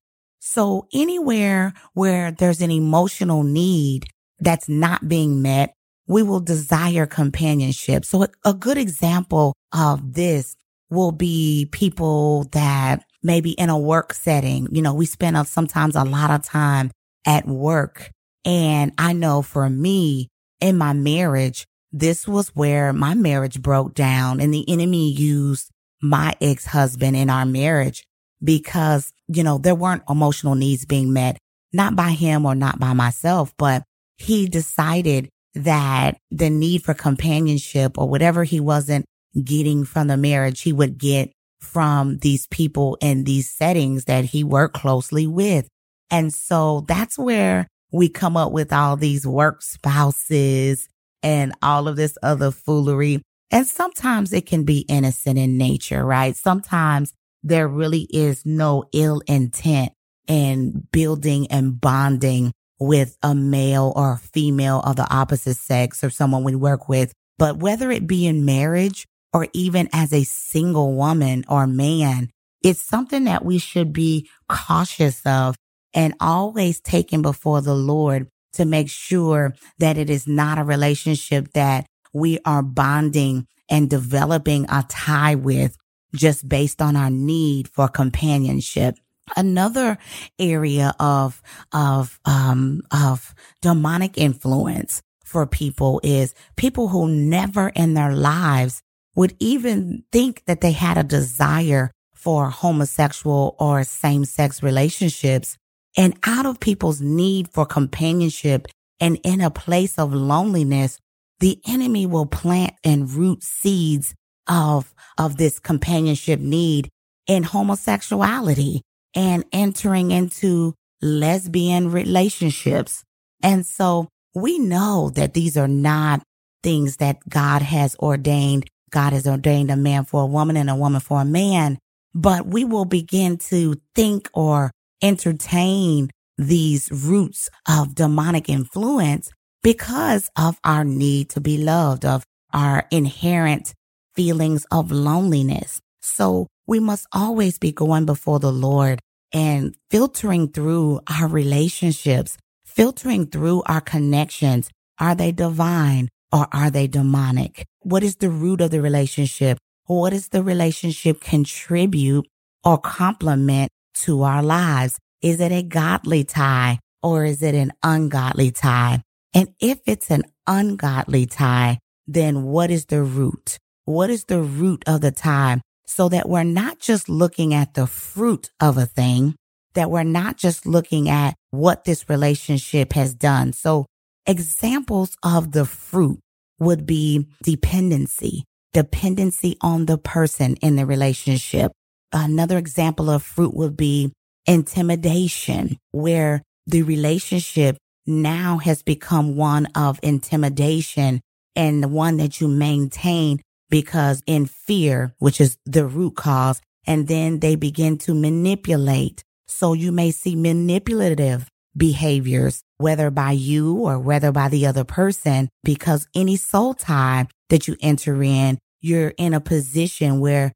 So 0.47 0.87
anywhere 0.93 1.73
where 1.95 2.31
there's 2.31 2.61
an 2.61 2.71
emotional 2.71 3.45
need 3.45 4.05
that's 4.41 4.69
not 4.69 5.09
being 5.09 5.41
met, 5.41 5.73
we 6.07 6.23
will 6.23 6.41
desire 6.41 7.07
companionship. 7.07 8.05
So 8.05 8.27
a, 8.45 8.53
good 8.53 8.77
example 8.77 9.55
of 9.73 10.13
this 10.13 10.55
will 10.91 11.13
be 11.13 11.71
people 11.73 12.45
that 12.53 13.07
maybe 13.23 13.53
in 13.53 13.71
a 13.71 13.79
work 13.79 14.13
setting, 14.13 14.69
you 14.71 14.83
know, 14.83 14.93
we 14.93 15.07
spend 15.07 15.39
a, 15.39 15.47
sometimes 15.47 15.97
a 15.97 16.05
lot 16.05 16.31
of 16.31 16.45
time 16.45 16.91
at 17.25 17.49
work. 17.49 18.11
And 18.45 18.93
I 18.99 19.15
know 19.15 19.41
for 19.41 19.71
me 19.71 20.29
in 20.61 20.77
my 20.77 20.93
marriage, 20.93 21.67
this 21.91 22.29
was 22.29 22.51
where 22.51 22.93
my 22.93 23.15
marriage 23.15 23.63
broke 23.63 23.95
down 23.95 24.43
and 24.43 24.53
the 24.53 24.69
enemy 24.69 25.11
used 25.11 25.71
my 26.03 26.35
ex-husband 26.43 27.17
in 27.17 27.31
our 27.31 27.47
marriage 27.47 28.05
because, 28.43 29.11
you 29.28 29.43
know, 29.43 29.59
there 29.59 29.75
weren't 29.75 30.02
emotional 30.09 30.54
needs 30.54 30.85
being 30.85 31.12
met, 31.12 31.38
not 31.73 31.97
by 31.97 32.11
him 32.11 32.47
or 32.47 32.54
not 32.54 32.78
by 32.78 32.93
myself, 32.93 33.52
but 33.59 33.83
he 34.16 34.47
decided 34.47 35.28
that 35.54 36.16
the 36.31 36.50
need 36.50 36.83
for 36.83 36.95
companionship 36.95 37.97
or 37.99 38.09
whatever 38.09 38.45
he 38.45 38.61
wasn't 38.61 39.04
getting 39.43 39.85
from 39.85 40.09
the 40.09 40.16
marriage, 40.16 40.62
he 40.62 40.73
would 40.73 40.99
get 40.99 41.33
from 41.61 42.19
these 42.19 42.47
people 42.49 42.99
in 43.00 43.25
these 43.25 43.50
settings 43.50 44.04
that 44.04 44.25
he 44.26 44.45
worked 44.45 44.75
closely 44.75 45.26
with. 45.26 45.66
And 46.11 46.33
so 46.33 46.85
that's 46.87 47.19
where 47.19 47.66
we 47.90 48.09
come 48.09 48.37
up 48.37 48.52
with 48.52 48.73
all 48.73 48.97
these 48.97 49.26
work 49.26 49.62
spouses 49.62 50.88
and 51.23 51.54
all 51.62 51.88
of 51.88 51.97
this 51.97 52.19
other 52.23 52.50
foolery. 52.50 53.23
And 53.50 53.66
sometimes 53.66 54.33
it 54.33 54.47
can 54.47 54.64
be 54.64 54.81
innocent 54.81 55.38
in 55.38 55.57
nature, 55.57 56.04
right? 56.04 56.37
Sometimes 56.37 57.12
there 57.45 57.69
really 57.69 58.09
is 58.11 58.45
no 58.45 58.85
ill 58.93 59.21
intent 59.27 59.93
in 60.27 60.89
building 60.91 61.47
and 61.49 61.81
bonding 61.81 62.53
with 62.81 63.17
a 63.23 63.35
male 63.35 63.93
or 63.95 64.15
a 64.15 64.19
female 64.19 64.81
of 64.81 64.97
the 64.97 65.07
opposite 65.15 65.57
sex 65.57 66.03
or 66.03 66.11
someone 66.11 66.43
we 66.43 66.57
work 66.57 66.89
with. 66.89 67.13
But 67.39 67.59
whether 67.59 67.91
it 67.91 68.07
be 68.07 68.27
in 68.27 68.45
marriage 68.45 69.07
or 69.33 69.49
even 69.53 69.89
as 69.93 70.13
a 70.13 70.25
single 70.25 70.95
woman 70.95 71.45
or 71.49 71.67
man, 71.67 72.31
it's 72.63 72.83
something 72.83 73.25
that 73.25 73.45
we 73.45 73.59
should 73.59 73.93
be 73.93 74.29
cautious 74.49 75.21
of 75.27 75.55
and 75.93 76.15
always 76.21 76.81
taken 76.81 77.23
before 77.23 77.61
the 77.61 77.75
Lord 77.75 78.29
to 78.55 78.65
make 78.65 78.89
sure 78.89 79.55
that 79.79 79.99
it 79.99 80.09
is 80.09 80.27
not 80.27 80.59
a 80.59 80.65
relationship 80.65 81.53
that 81.53 81.87
we 82.13 82.39
are 82.45 82.63
bonding 82.63 83.47
and 83.69 83.91
developing 83.91 84.67
a 84.71 84.85
tie 84.89 85.35
with 85.35 85.77
just 86.14 86.49
based 86.49 86.80
on 86.80 86.97
our 86.97 87.11
need 87.11 87.68
for 87.68 87.88
companionship. 87.88 88.97
Another 89.37 89.99
area 90.38 90.94
of, 91.00 91.42
of, 91.73 92.21
um, 92.25 92.83
of 92.90 93.35
demonic 93.62 94.18
influence 94.18 95.02
for 95.25 95.47
people 95.47 96.00
is 96.04 96.35
people 96.56 96.88
who 96.88 97.09
never 97.09 97.71
in 97.71 97.94
their 97.94 98.14
lives 98.14 98.83
would 99.16 99.35
even 99.38 100.04
think 100.12 100.42
that 100.47 100.61
they 100.61 100.73
had 100.73 100.99
a 100.99 101.02
desire 101.02 101.90
for 102.14 102.50
homosexual 102.50 103.56
or 103.59 103.85
same 103.85 104.25
sex 104.25 104.62
relationships. 104.62 105.56
And 105.97 106.16
out 106.25 106.47
of 106.47 106.61
people's 106.61 107.00
need 107.00 107.49
for 107.49 107.64
companionship 107.64 108.66
and 109.00 109.18
in 109.25 109.40
a 109.40 109.50
place 109.50 109.99
of 109.99 110.14
loneliness, 110.14 110.99
the 111.40 111.61
enemy 111.66 112.06
will 112.06 112.26
plant 112.26 112.75
and 112.85 113.11
root 113.11 113.43
seeds 113.43 114.15
of, 114.47 114.93
of 115.19 115.37
this 115.37 115.59
companionship 115.59 116.41
need 116.41 116.89
in 117.26 117.43
homosexuality 117.43 118.83
and 119.15 119.45
entering 119.52 120.11
into 120.11 120.75
lesbian 121.00 121.91
relationships. 121.91 123.04
And 123.43 123.65
so 123.65 124.09
we 124.35 124.59
know 124.59 125.11
that 125.15 125.35
these 125.35 125.57
are 125.57 125.69
not 125.69 126.23
things 126.63 126.97
that 126.97 127.19
God 127.28 127.63
has 127.63 127.97
ordained. 127.97 128.67
God 128.91 129.13
has 129.13 129.26
ordained 129.26 129.71
a 129.71 129.76
man 129.76 130.04
for 130.04 130.23
a 130.23 130.26
woman 130.26 130.57
and 130.57 130.71
a 130.71 130.75
woman 130.75 131.00
for 131.00 131.21
a 131.21 131.25
man, 131.25 131.78
but 132.15 132.47
we 132.47 132.65
will 132.65 132.85
begin 132.85 133.39
to 133.39 133.76
think 133.95 134.30
or 134.33 134.71
entertain 135.02 136.11
these 136.39 136.91
roots 136.91 137.49
of 137.69 137.95
demonic 137.95 138.49
influence 138.49 139.30
because 139.63 140.30
of 140.37 140.59
our 140.65 140.85
need 140.85 141.30
to 141.30 141.41
be 141.41 141.59
loved, 141.59 142.04
of 142.04 142.25
our 142.52 142.87
inherent 142.91 143.75
feelings 144.15 144.67
of 144.71 144.91
loneliness. 144.91 145.81
So 146.00 146.47
we 146.67 146.81
must 146.81 147.07
always 147.13 147.59
be 147.59 147.73
going 147.73 148.07
before 148.07 148.39
the 148.39 148.53
Lord 148.53 149.00
and 149.33 149.75
filtering 149.91 150.49
through 150.49 151.00
our 151.09 151.29
relationships, 151.29 152.37
filtering 152.65 153.27
through 153.27 153.63
our 153.67 153.81
connections. 153.81 154.71
Are 154.99 155.15
they 155.15 155.33
divine 155.33 156.09
or 156.33 156.47
are 156.53 156.71
they 156.71 156.87
demonic? 156.87 157.67
What 157.81 158.03
is 158.03 158.17
the 158.17 158.31
root 158.31 158.61
of 158.61 158.71
the 158.71 158.81
relationship? 158.81 159.59
What 159.87 160.11
does 160.11 160.29
the 160.29 160.43
relationship 160.43 161.21
contribute 161.21 162.27
or 162.65 162.79
complement 162.79 163.71
to 164.05 164.23
our 164.23 164.43
lives? 164.43 164.99
Is 165.21 165.41
it 165.41 165.53
a 165.53 165.63
godly 165.63 166.25
tie 166.25 166.79
or 167.03 167.25
is 167.25 167.43
it 167.43 167.55
an 167.55 167.73
ungodly 167.83 168.50
tie? 168.50 169.03
And 169.35 169.49
if 169.61 169.81
it's 169.87 170.11
an 170.11 170.23
ungodly 170.47 171.27
tie, 171.27 171.79
then 172.07 172.45
what 172.45 172.71
is 172.71 172.87
the 172.87 173.03
root? 173.03 173.59
What 173.84 174.10
is 174.10 174.25
the 174.25 174.40
root 174.40 174.82
of 174.86 175.00
the 175.00 175.10
tie? 175.10 175.60
So 175.86 176.08
that 176.08 176.28
we're 176.28 176.44
not 176.44 176.78
just 176.78 177.08
looking 177.08 177.52
at 177.52 177.75
the 177.75 177.86
fruit 177.86 178.50
of 178.60 178.78
a 178.78 178.86
thing, 178.86 179.34
that 179.75 179.90
we're 179.90 180.02
not 180.02 180.38
just 180.38 180.66
looking 180.66 181.10
at 181.10 181.34
what 181.50 181.84
this 181.84 182.08
relationship 182.08 182.94
has 182.94 183.14
done. 183.14 183.52
So 183.52 183.86
examples 184.26 185.16
of 185.23 185.52
the 185.52 185.66
fruit 185.66 186.20
would 186.58 186.86
be 186.86 187.26
dependency, 187.42 188.44
dependency 188.73 189.56
on 189.60 189.86
the 189.86 189.99
person 189.99 190.56
in 190.56 190.76
the 190.76 190.86
relationship. 190.86 191.73
Another 192.12 192.56
example 192.56 193.10
of 193.10 193.23
fruit 193.23 193.54
would 193.54 193.76
be 193.76 194.12
intimidation, 194.47 195.76
where 195.90 196.42
the 196.66 196.82
relationship 196.82 197.76
now 198.06 198.58
has 198.58 198.82
become 198.82 199.36
one 199.36 199.66
of 199.75 200.00
intimidation 200.02 201.20
and 201.56 201.82
the 201.82 201.88
one 201.88 202.16
that 202.16 202.40
you 202.40 202.49
maintain 202.49 203.40
because 203.75 204.23
in 204.25 204.47
fear, 204.47 205.17
which 205.19 205.41
is 205.41 205.58
the 205.67 205.84
root 205.84 206.15
cause, 206.15 206.60
and 206.87 207.08
then 207.08 207.41
they 207.41 207.56
begin 207.56 207.99
to 207.99 208.15
manipulate. 208.15 209.25
So 209.49 209.73
you 209.73 209.91
may 209.91 210.13
see 210.13 210.37
manipulative 210.37 211.49
behaviors, 211.76 212.63
whether 212.76 213.10
by 213.10 213.32
you 213.32 213.78
or 213.78 213.99
whether 213.99 214.30
by 214.30 214.49
the 214.49 214.65
other 214.65 214.84
person, 214.84 215.49
because 215.65 216.06
any 216.15 216.37
soul 216.37 216.75
tie 216.75 217.26
that 217.50 217.67
you 217.67 217.76
enter 217.80 218.23
in, 218.23 218.58
you're 218.80 219.13
in 219.19 219.34
a 219.34 219.41
position 219.41 220.21
where 220.21 220.52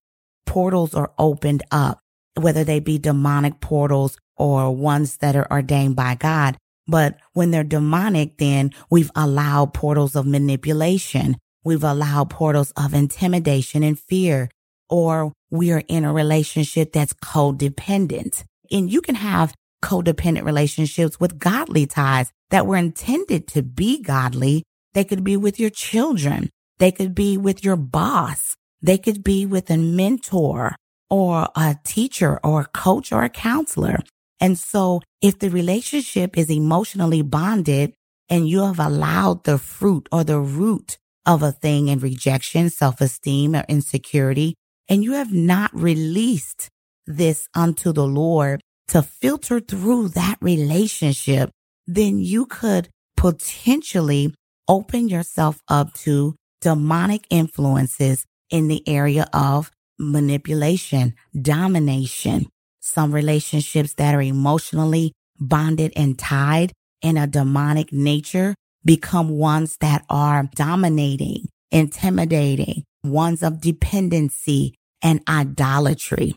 portals 0.46 0.94
are 0.94 1.11
opened 1.18 1.64
up, 1.72 1.98
whether 2.40 2.62
they 2.62 2.78
be 2.78 2.98
demonic 2.98 3.59
portals 3.59 4.16
or 4.37 4.72
ones 4.72 5.16
that 5.16 5.35
are 5.35 5.50
ordained 5.50 5.96
by 5.96 6.14
God. 6.14 6.57
But 6.87 7.16
when 7.33 7.50
they're 7.50 7.64
demonic, 7.64 8.38
then 8.38 8.70
we've 8.90 9.11
allowed 9.16 9.74
portals 9.74 10.14
of 10.14 10.24
manipulation. 10.24 11.37
We've 11.64 11.85
allowed 11.85 12.31
portals 12.31 12.73
of 12.77 12.94
intimidation 12.94 13.83
and 13.83 13.99
fear, 13.99 14.51
or 14.88 15.33
we 15.51 15.73
are 15.73 15.83
in 15.88 16.05
a 16.05 16.12
relationship 16.12 16.92
that's 16.92 17.12
codependent. 17.14 18.44
And 18.71 18.90
you 18.90 19.01
can 19.01 19.16
have 19.16 19.55
codependent 19.83 20.44
relationships 20.44 21.21
with 21.21 21.38
godly 21.38 21.87
ties 21.87 22.31
that 22.51 22.66
were 22.66 22.77
intended 22.77 23.47
to 23.49 23.62
be 23.62 24.03
godly. 24.03 24.64
They 24.94 25.05
could 25.05 25.25
be 25.25 25.37
with 25.37 25.61
your 25.61 25.71
children. 25.71 26.51
They 26.79 26.92
could 26.92 27.14
be 27.14 27.37
with 27.37 27.64
your 27.64 27.77
boss. 27.77 28.55
They 28.81 28.99
could 28.99 29.25
be 29.25 29.47
with 29.47 29.71
a 29.71 29.77
mentor 29.77 30.77
or 31.11 31.49
a 31.57 31.77
teacher 31.85 32.38
or 32.44 32.62
a 32.62 32.66
coach 32.66 33.12
or 33.12 33.25
a 33.25 33.29
counselor. 33.29 33.99
And 34.40 34.59
so 34.59 35.01
if 35.21 35.38
the 35.38 35.51
relationship 35.51 36.38
is 36.38 36.51
emotionally 36.51 37.23
bonded 37.23 37.94
and 38.29 38.49
you 38.49 38.62
have 38.64 38.79
allowed 38.79 39.44
the 39.44 39.59
fruit 39.59 40.09
or 40.12 40.23
the 40.23 40.38
root 40.38 40.99
of 41.26 41.42
a 41.42 41.52
thing 41.52 41.88
in 41.88 41.98
rejection, 41.98 42.70
self-esteem 42.70 43.54
or 43.54 43.64
insecurity, 43.68 44.54
and 44.88 45.04
you 45.04 45.12
have 45.12 45.33
not 45.33 45.70
released 45.74 46.68
this 47.07 47.48
unto 47.54 47.92
the 47.92 48.07
Lord 48.07 48.61
to 48.88 49.02
filter 49.02 49.61
through 49.61 50.09
that 50.09 50.37
relationship, 50.40 51.50
then 51.87 52.18
you 52.18 52.46
could 52.46 52.88
potentially 53.16 54.35
open 54.66 55.09
yourself 55.09 55.61
up 55.68 55.92
to 55.94 56.35
demonic 56.61 57.26
influences 57.31 58.24
in 58.50 58.68
the 58.68 58.87
area 58.88 59.26
of 59.33 59.70
manipulation, 59.98 61.14
domination, 61.40 62.46
some 62.81 63.12
relationships 63.12 63.94
that 63.94 64.14
are 64.14 64.22
emotionally 64.22 65.12
bonded 65.38 65.92
and 65.96 66.18
tied 66.18 66.72
in 67.02 67.16
a 67.16 67.26
demonic 67.26 67.92
nature 67.92 68.54
become 68.88 69.29
ones 69.29 69.77
that 69.83 70.03
are 70.09 70.48
dominating, 70.55 71.46
intimidating, 71.70 72.85
ones 73.05 73.42
of 73.42 73.61
dependency 73.61 74.74
and 75.03 75.20
idolatry. 75.29 76.35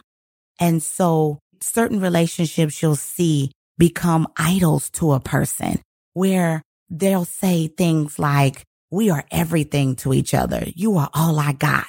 And 0.60 0.84
so 0.84 1.40
certain 1.62 2.02
relationships 2.02 2.82
you'll 2.82 2.98
see 2.98 3.54
become 3.78 4.28
idols 4.36 4.90
to 4.90 5.14
a 5.14 5.22
person 5.22 5.80
where 6.14 6.62
they'll 6.90 7.24
say 7.24 7.68
things 7.68 8.20
like, 8.20 8.64
we 8.92 9.10
are 9.10 9.24
everything 9.32 9.96
to 9.96 10.14
each 10.14 10.34
other. 10.34 10.66
You 10.76 10.98
are 10.98 11.10
all 11.14 11.40
I 11.40 11.54
got. 11.54 11.88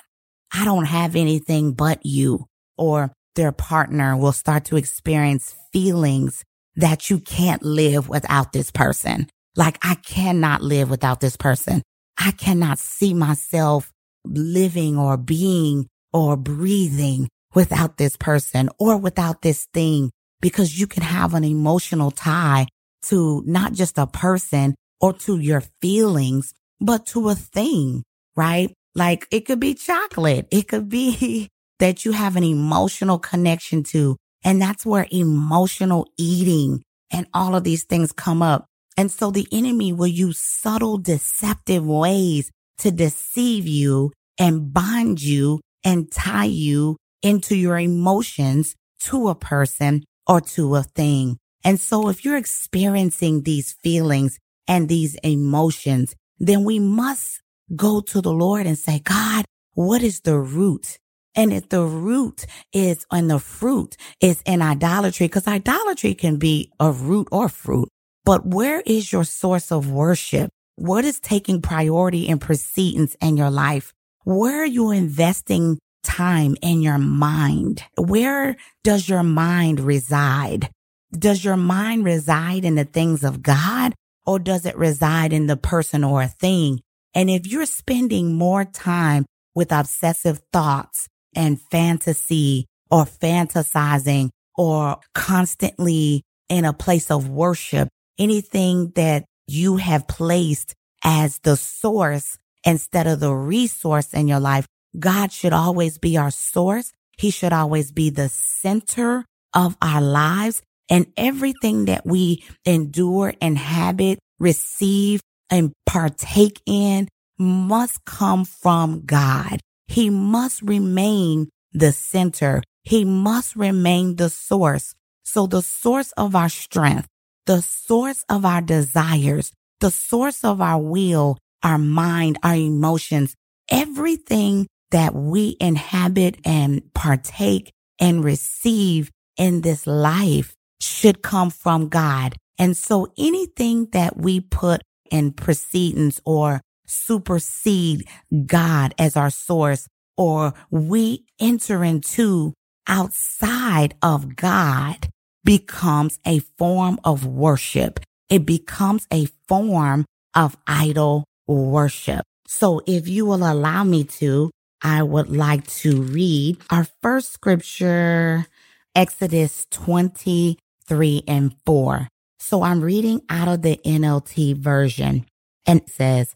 I 0.55 0.64
don't 0.64 0.85
have 0.85 1.16
anything 1.16 1.72
but 1.72 2.07
you. 2.07 2.46
Or 2.79 3.12
their 3.35 3.51
partner 3.51 4.16
will 4.16 4.31
start 4.31 4.66
to 4.66 4.77
experience 4.77 5.57
feelings 5.72 6.44
that 6.77 7.11
you 7.11 7.18
can't 7.18 7.64
live 7.64 8.09
without 8.09 8.53
this 8.53 8.70
person. 8.70 9.27
Like 9.56 9.78
I 9.82 9.94
cannot 9.96 10.62
live 10.62 10.90
without 10.90 11.20
this 11.20 11.36
person. 11.36 11.82
I 12.18 12.30
cannot 12.30 12.78
see 12.78 13.14
myself 13.14 13.90
living 14.24 14.96
or 14.96 15.16
being 15.16 15.88
or 16.12 16.36
breathing 16.36 17.28
without 17.54 17.96
this 17.96 18.16
person 18.16 18.68
or 18.78 18.96
without 18.96 19.42
this 19.42 19.66
thing 19.74 20.10
because 20.40 20.78
you 20.78 20.86
can 20.86 21.02
have 21.02 21.34
an 21.34 21.44
emotional 21.44 22.10
tie 22.10 22.66
to 23.02 23.42
not 23.46 23.72
just 23.72 23.98
a 23.98 24.06
person 24.06 24.74
or 25.00 25.12
to 25.12 25.38
your 25.38 25.62
feelings, 25.80 26.54
but 26.80 27.06
to 27.06 27.28
a 27.28 27.34
thing, 27.34 28.02
right? 28.36 28.72
Like 28.94 29.26
it 29.30 29.40
could 29.40 29.60
be 29.60 29.74
chocolate. 29.74 30.46
It 30.50 30.68
could 30.68 30.88
be 30.88 31.48
that 31.78 32.04
you 32.04 32.12
have 32.12 32.36
an 32.36 32.44
emotional 32.44 33.18
connection 33.18 33.82
to. 33.84 34.16
And 34.44 34.60
that's 34.60 34.86
where 34.86 35.06
emotional 35.10 36.06
eating 36.18 36.82
and 37.10 37.26
all 37.34 37.54
of 37.54 37.64
these 37.64 37.84
things 37.84 38.12
come 38.12 38.42
up. 38.42 38.66
And 38.96 39.11
so 39.11 39.31
the 39.31 39.48
enemy 39.52 39.92
will 39.92 40.07
use 40.07 40.38
subtle, 40.40 40.98
deceptive 40.98 41.85
ways 41.85 42.50
to 42.78 42.90
deceive 42.90 43.66
you 43.66 44.12
and 44.38 44.72
bind 44.72 45.22
you 45.22 45.61
and 45.85 46.11
tie 46.11 46.44
you 46.44 46.96
into 47.22 47.57
your 47.57 47.78
emotions 47.78 48.74
to 49.05 49.28
a 49.28 49.35
person 49.35 50.05
or 50.26 50.40
to 50.40 50.74
a 50.76 50.83
thing. 50.83 51.38
And 51.64 51.78
so 51.78 52.09
if 52.09 52.24
you're 52.24 52.37
experiencing 52.37 53.42
these 53.42 53.74
feelings 53.83 54.38
and 54.66 54.88
these 54.88 55.14
emotions, 55.22 56.14
then 56.38 56.64
we 56.64 56.78
must 56.78 57.40
go 57.74 58.00
to 58.00 58.20
the 58.20 58.33
Lord 58.33 58.66
and 58.66 58.78
say, 58.78 58.98
God, 58.98 59.44
what 59.74 60.02
is 60.02 60.20
the 60.20 60.38
root? 60.38 60.98
And 61.35 61.52
if 61.52 61.68
the 61.70 61.83
root 61.83 62.44
is 62.72 63.07
and 63.11 63.31
the 63.31 63.38
fruit 63.38 63.96
is 64.20 64.42
in 64.44 64.61
idolatry, 64.61 65.26
because 65.26 65.48
idolatry 65.48 66.14
can 66.14 66.37
be 66.37 66.70
a 66.78 66.90
root 66.90 67.28
or 67.33 67.48
fruit, 67.48 67.88
but 68.24 68.46
where 68.46 68.80
is 68.87 69.12
your 69.12 69.24
source 69.24 69.72
of 69.72 69.90
worship? 69.90 70.50
What 70.76 71.04
is 71.04 71.20
taking 71.20 71.61
priority 71.61 72.28
and 72.28 72.40
precedence 72.40 73.16
in 73.20 73.37
your 73.37 73.50
life? 73.50 73.92
Where 74.24 74.62
are 74.62 74.66
you 74.66 74.90
investing 74.90 75.78
time 76.04 76.56
in 76.62 76.82
your 76.82 76.98
mind? 76.98 77.82
Where 77.96 78.56
does 78.85 79.08
your 79.08 79.22
mind 79.22 79.80
reside? 79.80 80.70
Does 81.12 81.44
your 81.44 81.56
mind 81.56 82.04
reside 82.04 82.64
in 82.64 82.76
the 82.76 82.85
things 82.85 83.24
of 83.24 83.42
God 83.42 83.94
or 84.24 84.38
does 84.38 84.66
it 84.66 84.76
reside 84.76 85.32
in 85.32 85.46
the 85.46 85.56
person 85.56 86.04
or 86.04 86.22
a 86.22 86.28
thing? 86.28 86.80
And 87.14 87.28
if 87.28 87.46
you're 87.46 87.66
spending 87.66 88.35
more 88.35 88.64
time 88.64 89.26
with 89.54 89.72
obsessive 89.72 90.40
thoughts 90.52 91.08
and 91.35 91.61
fantasy 91.61 92.66
or 92.90 93.04
fantasizing 93.04 94.30
or 94.56 94.98
constantly 95.14 96.22
in 96.48 96.64
a 96.64 96.72
place 96.72 97.11
of 97.11 97.28
worship, 97.28 97.88
anything 98.18 98.92
that 98.94 99.25
you 99.46 99.77
have 99.77 100.09
placed 100.09 100.75
as 101.05 101.38
the 101.42 101.57
source 101.57 102.38
instead 102.64 103.07
of 103.07 103.20
the 103.20 103.35
resource 103.35 104.12
in 104.12 104.29
your 104.29 104.40
life, 104.40 104.66
God 104.98 105.33
should 105.33 105.53
always 105.53 105.98
be 105.98 106.16
our 106.16 106.31
source. 106.31 106.92
He 107.18 107.31
should 107.31 107.53
always 107.53 107.92
be 107.92 108.11
the 108.11 108.29
center 108.29 109.25
of 109.55 109.77
our 109.83 110.01
lives 110.01 110.62
and 110.88 111.07
everything 111.16 111.87
that 111.87 112.07
we 112.07 112.44
endure, 112.64 113.35
inhabit, 113.40 114.18
receive 114.38 115.20
and 115.51 115.72
partake 115.87 116.61
in 116.66 117.09
must 117.38 118.05
come 118.05 118.44
from 118.44 119.03
God. 119.05 119.61
He 119.87 120.11
must 120.11 120.62
remain 120.62 121.48
the 121.72 121.92
center. 121.92 122.62
He 122.83 123.05
must 123.05 123.57
remain 123.57 124.16
the 124.16 124.31
source. 124.31 124.94
So 125.22 125.46
the 125.46 125.62
source 125.62 126.12
of 126.12 126.35
our 126.35 126.48
strength, 126.48 127.09
the 127.46 127.61
source 127.61 128.24
of 128.28 128.44
our 128.44 128.61
desires, 128.61 129.52
the 129.81 129.90
source 129.90 130.44
of 130.44 130.61
our 130.61 130.81
will, 130.81 131.38
our 131.62 131.78
mind, 131.78 132.38
our 132.42 132.55
emotions, 132.55 133.35
everything 133.70 134.66
that 134.90 135.14
we 135.14 135.57
inhabit 135.61 136.38
and 136.44 136.83
partake 136.94 137.72
and 137.98 138.24
receive 138.24 139.11
in 139.37 139.62
this 139.62 139.87
life 139.87 140.55
should 140.81 141.22
come 141.22 141.50
from 141.50 141.88
God. 141.88 142.37
And 142.59 142.76
so 142.76 143.12
anything 143.16 143.88
that 143.92 144.16
we 144.16 144.40
put 144.40 144.83
in 145.11 145.33
precedence 145.33 146.20
or 146.24 146.61
supersede 146.87 148.07
God 148.46 148.94
as 148.98 149.16
our 149.16 149.31
source 149.31 149.87
or 150.16 150.55
we 150.70 151.24
enter 151.40 151.83
into 151.83 152.52
outside 152.87 153.94
of 154.02 154.37
God 154.37 155.09
becomes 155.44 156.18
a 156.26 156.40
form 156.59 156.98
of 157.05 157.26
worship. 157.26 158.00
It 158.28 158.46
becomes 158.46 159.07
a 159.12 159.26
form 159.48 160.05
of 160.35 160.57
idol 160.66 161.24
worship. 161.46 162.24
So 162.46 162.83
if 162.87 163.09
you 163.09 163.26
will 163.26 163.44
allow 163.50 163.85
me 163.85 164.05
to, 164.05 164.50
I 164.83 165.02
would 165.02 165.28
like 165.28 165.66
to 165.68 166.02
read 166.02 166.59
our 166.70 166.87
first 167.02 167.33
scripture, 167.33 168.46
Exodus 168.94 169.66
23 169.70 171.22
and 171.26 171.55
4. 171.64 172.09
So 172.38 172.62
I'm 172.62 172.81
reading 172.81 173.22
out 173.31 173.48
of 173.48 173.62
the 173.62 173.78
NLT 173.85 174.57
version 174.57 175.26
and 175.66 175.81
it 175.83 175.90
says, 175.90 176.35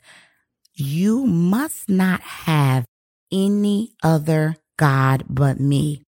you 0.74 1.26
must 1.26 1.88
not 1.88 2.20
have 2.20 2.84
any 3.32 3.92
other 4.02 4.56
God 4.78 5.24
but 5.28 5.58
me. 5.58 6.02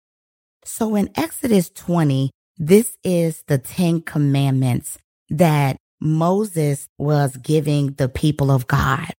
So 0.65 0.95
in 0.95 1.11
Exodus 1.17 1.71
20, 1.71 2.31
this 2.59 2.97
is 3.05 3.45
the 3.47 3.59
10 3.59 4.03
commandments 4.03 4.99
that 5.31 5.77
Moses 6.01 6.89
was 6.99 7.37
giving 7.37 7.93
the 7.93 8.09
people 8.09 8.51
of 8.51 8.67
God. 8.67 9.13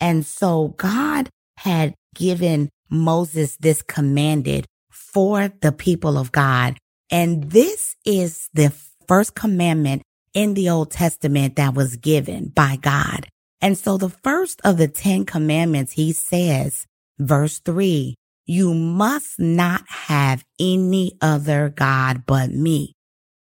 And 0.00 0.24
so 0.24 0.68
God 0.76 1.28
had 1.58 1.94
given 2.14 2.70
Moses 2.88 3.56
this 3.58 3.82
commanded 3.82 4.66
for 4.90 5.48
the 5.60 5.72
people 5.72 6.16
of 6.16 6.32
God. 6.32 6.78
And 7.10 7.50
this 7.50 7.96
is 8.04 8.48
the 8.54 8.72
first 9.06 9.34
commandment 9.34 10.02
in 10.32 10.54
the 10.54 10.70
Old 10.70 10.90
Testament 10.90 11.56
that 11.56 11.74
was 11.74 11.96
given 11.96 12.48
by 12.48 12.76
God. 12.76 13.26
And 13.60 13.76
so 13.76 13.98
the 13.98 14.08
first 14.08 14.60
of 14.64 14.78
the 14.78 14.88
10 14.88 15.26
commandments, 15.26 15.92
he 15.92 16.12
says, 16.12 16.86
verse 17.18 17.58
three, 17.58 18.14
you 18.50 18.74
must 18.74 19.38
not 19.38 19.84
have 19.86 20.44
any 20.58 21.12
other 21.20 21.68
God 21.68 22.24
but 22.26 22.50
me. 22.50 22.94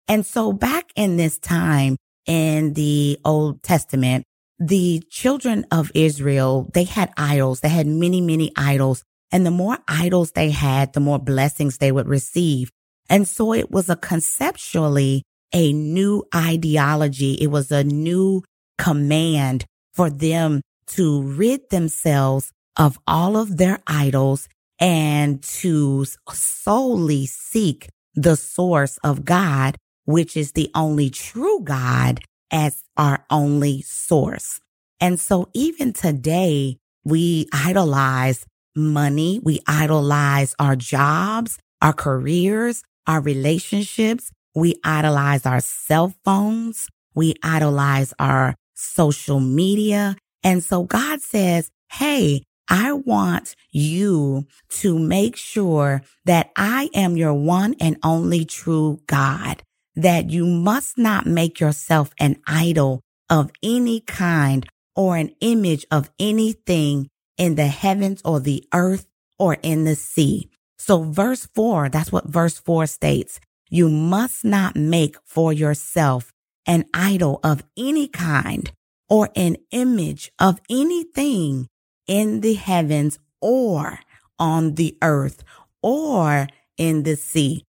And 0.09 0.25
so 0.25 0.51
back 0.51 0.91
in 0.97 1.15
this 1.15 1.37
time 1.37 1.95
in 2.25 2.73
the 2.73 3.17
Old 3.23 3.63
Testament, 3.63 4.25
the 4.59 5.01
children 5.09 5.65
of 5.71 5.93
Israel, 5.95 6.69
they 6.73 6.83
had 6.83 7.13
idols. 7.15 7.61
They 7.61 7.69
had 7.69 7.87
many, 7.87 8.19
many 8.19 8.51
idols. 8.57 9.01
And 9.31 9.45
the 9.45 9.51
more 9.51 9.77
idols 9.87 10.33
they 10.33 10.51
had, 10.51 10.91
the 10.91 10.99
more 10.99 11.19
blessings 11.19 11.77
they 11.77 11.93
would 11.93 12.09
receive. 12.09 12.69
And 13.09 13.25
so 13.25 13.53
it 13.53 13.71
was 13.71 13.89
a 13.89 13.95
conceptually 13.95 15.23
a 15.53 15.71
new 15.71 16.25
ideology. 16.35 17.35
It 17.35 17.47
was 17.47 17.71
a 17.71 17.85
new 17.85 18.43
command 18.77 19.63
for 19.93 20.09
them 20.09 20.59
to 20.87 21.21
rid 21.21 21.69
themselves 21.69 22.51
of 22.75 22.99
all 23.07 23.37
of 23.37 23.55
their 23.55 23.79
idols 23.87 24.49
and 24.79 25.41
to 25.43 26.05
solely 26.31 27.25
seek 27.25 27.89
the 28.15 28.35
source 28.35 28.97
of 29.03 29.25
God, 29.25 29.77
which 30.05 30.35
is 30.37 30.53
the 30.53 30.69
only 30.75 31.09
true 31.09 31.61
God 31.63 32.21
as 32.51 32.83
our 32.95 33.25
only 33.29 33.81
source. 33.81 34.59
And 34.99 35.19
so 35.19 35.49
even 35.53 35.93
today, 35.93 36.77
we 37.03 37.47
idolize 37.53 38.45
money. 38.75 39.39
We 39.43 39.61
idolize 39.67 40.55
our 40.59 40.75
jobs, 40.75 41.57
our 41.81 41.93
careers, 41.93 42.83
our 43.05 43.21
relationships. 43.21 44.31
We 44.55 44.75
idolize 44.83 45.45
our 45.45 45.59
cell 45.61 46.13
phones. 46.25 46.87
We 47.15 47.35
idolize 47.43 48.13
our 48.19 48.55
social 48.75 49.39
media. 49.39 50.15
And 50.43 50.63
so 50.63 50.83
God 50.83 51.21
says, 51.21 51.69
Hey, 51.91 52.43
I 52.69 52.93
want 52.93 53.55
you 53.71 54.45
to 54.81 54.99
make 54.99 55.35
sure 55.35 56.01
that 56.25 56.51
I 56.55 56.89
am 56.93 57.15
your 57.15 57.33
one 57.33 57.75
and 57.79 57.97
only 58.03 58.45
true 58.45 58.99
God, 59.07 59.63
that 59.95 60.29
you 60.29 60.45
must 60.45 60.97
not 60.97 61.25
make 61.25 61.59
yourself 61.59 62.11
an 62.19 62.37
idol 62.45 63.01
of 63.29 63.51
any 63.63 64.01
kind 64.01 64.67
or 64.95 65.15
an 65.15 65.31
image 65.41 65.85
of 65.91 66.09
anything 66.19 67.07
in 67.37 67.55
the 67.55 67.67
heavens 67.67 68.21
or 68.25 68.39
the 68.39 68.67
earth 68.73 69.05
or 69.39 69.57
in 69.61 69.85
the 69.85 69.95
sea. 69.95 70.49
So 70.77 71.03
verse 71.03 71.47
four, 71.53 71.89
that's 71.89 72.11
what 72.11 72.27
verse 72.27 72.57
four 72.57 72.87
states. 72.87 73.39
You 73.69 73.89
must 73.89 74.43
not 74.43 74.75
make 74.75 75.17
for 75.25 75.53
yourself 75.53 76.31
an 76.65 76.85
idol 76.93 77.39
of 77.43 77.63
any 77.77 78.07
kind 78.07 78.71
or 79.09 79.29
an 79.35 79.57
image 79.71 80.31
of 80.39 80.59
anything 80.69 81.67
in 82.07 82.41
the 82.41 82.53
heavens 82.53 83.19
or 83.41 83.99
on 84.39 84.75
the 84.75 84.97
earth 85.01 85.43
or 85.81 86.47
in 86.77 87.03
the 87.03 87.15
sea. 87.15 87.63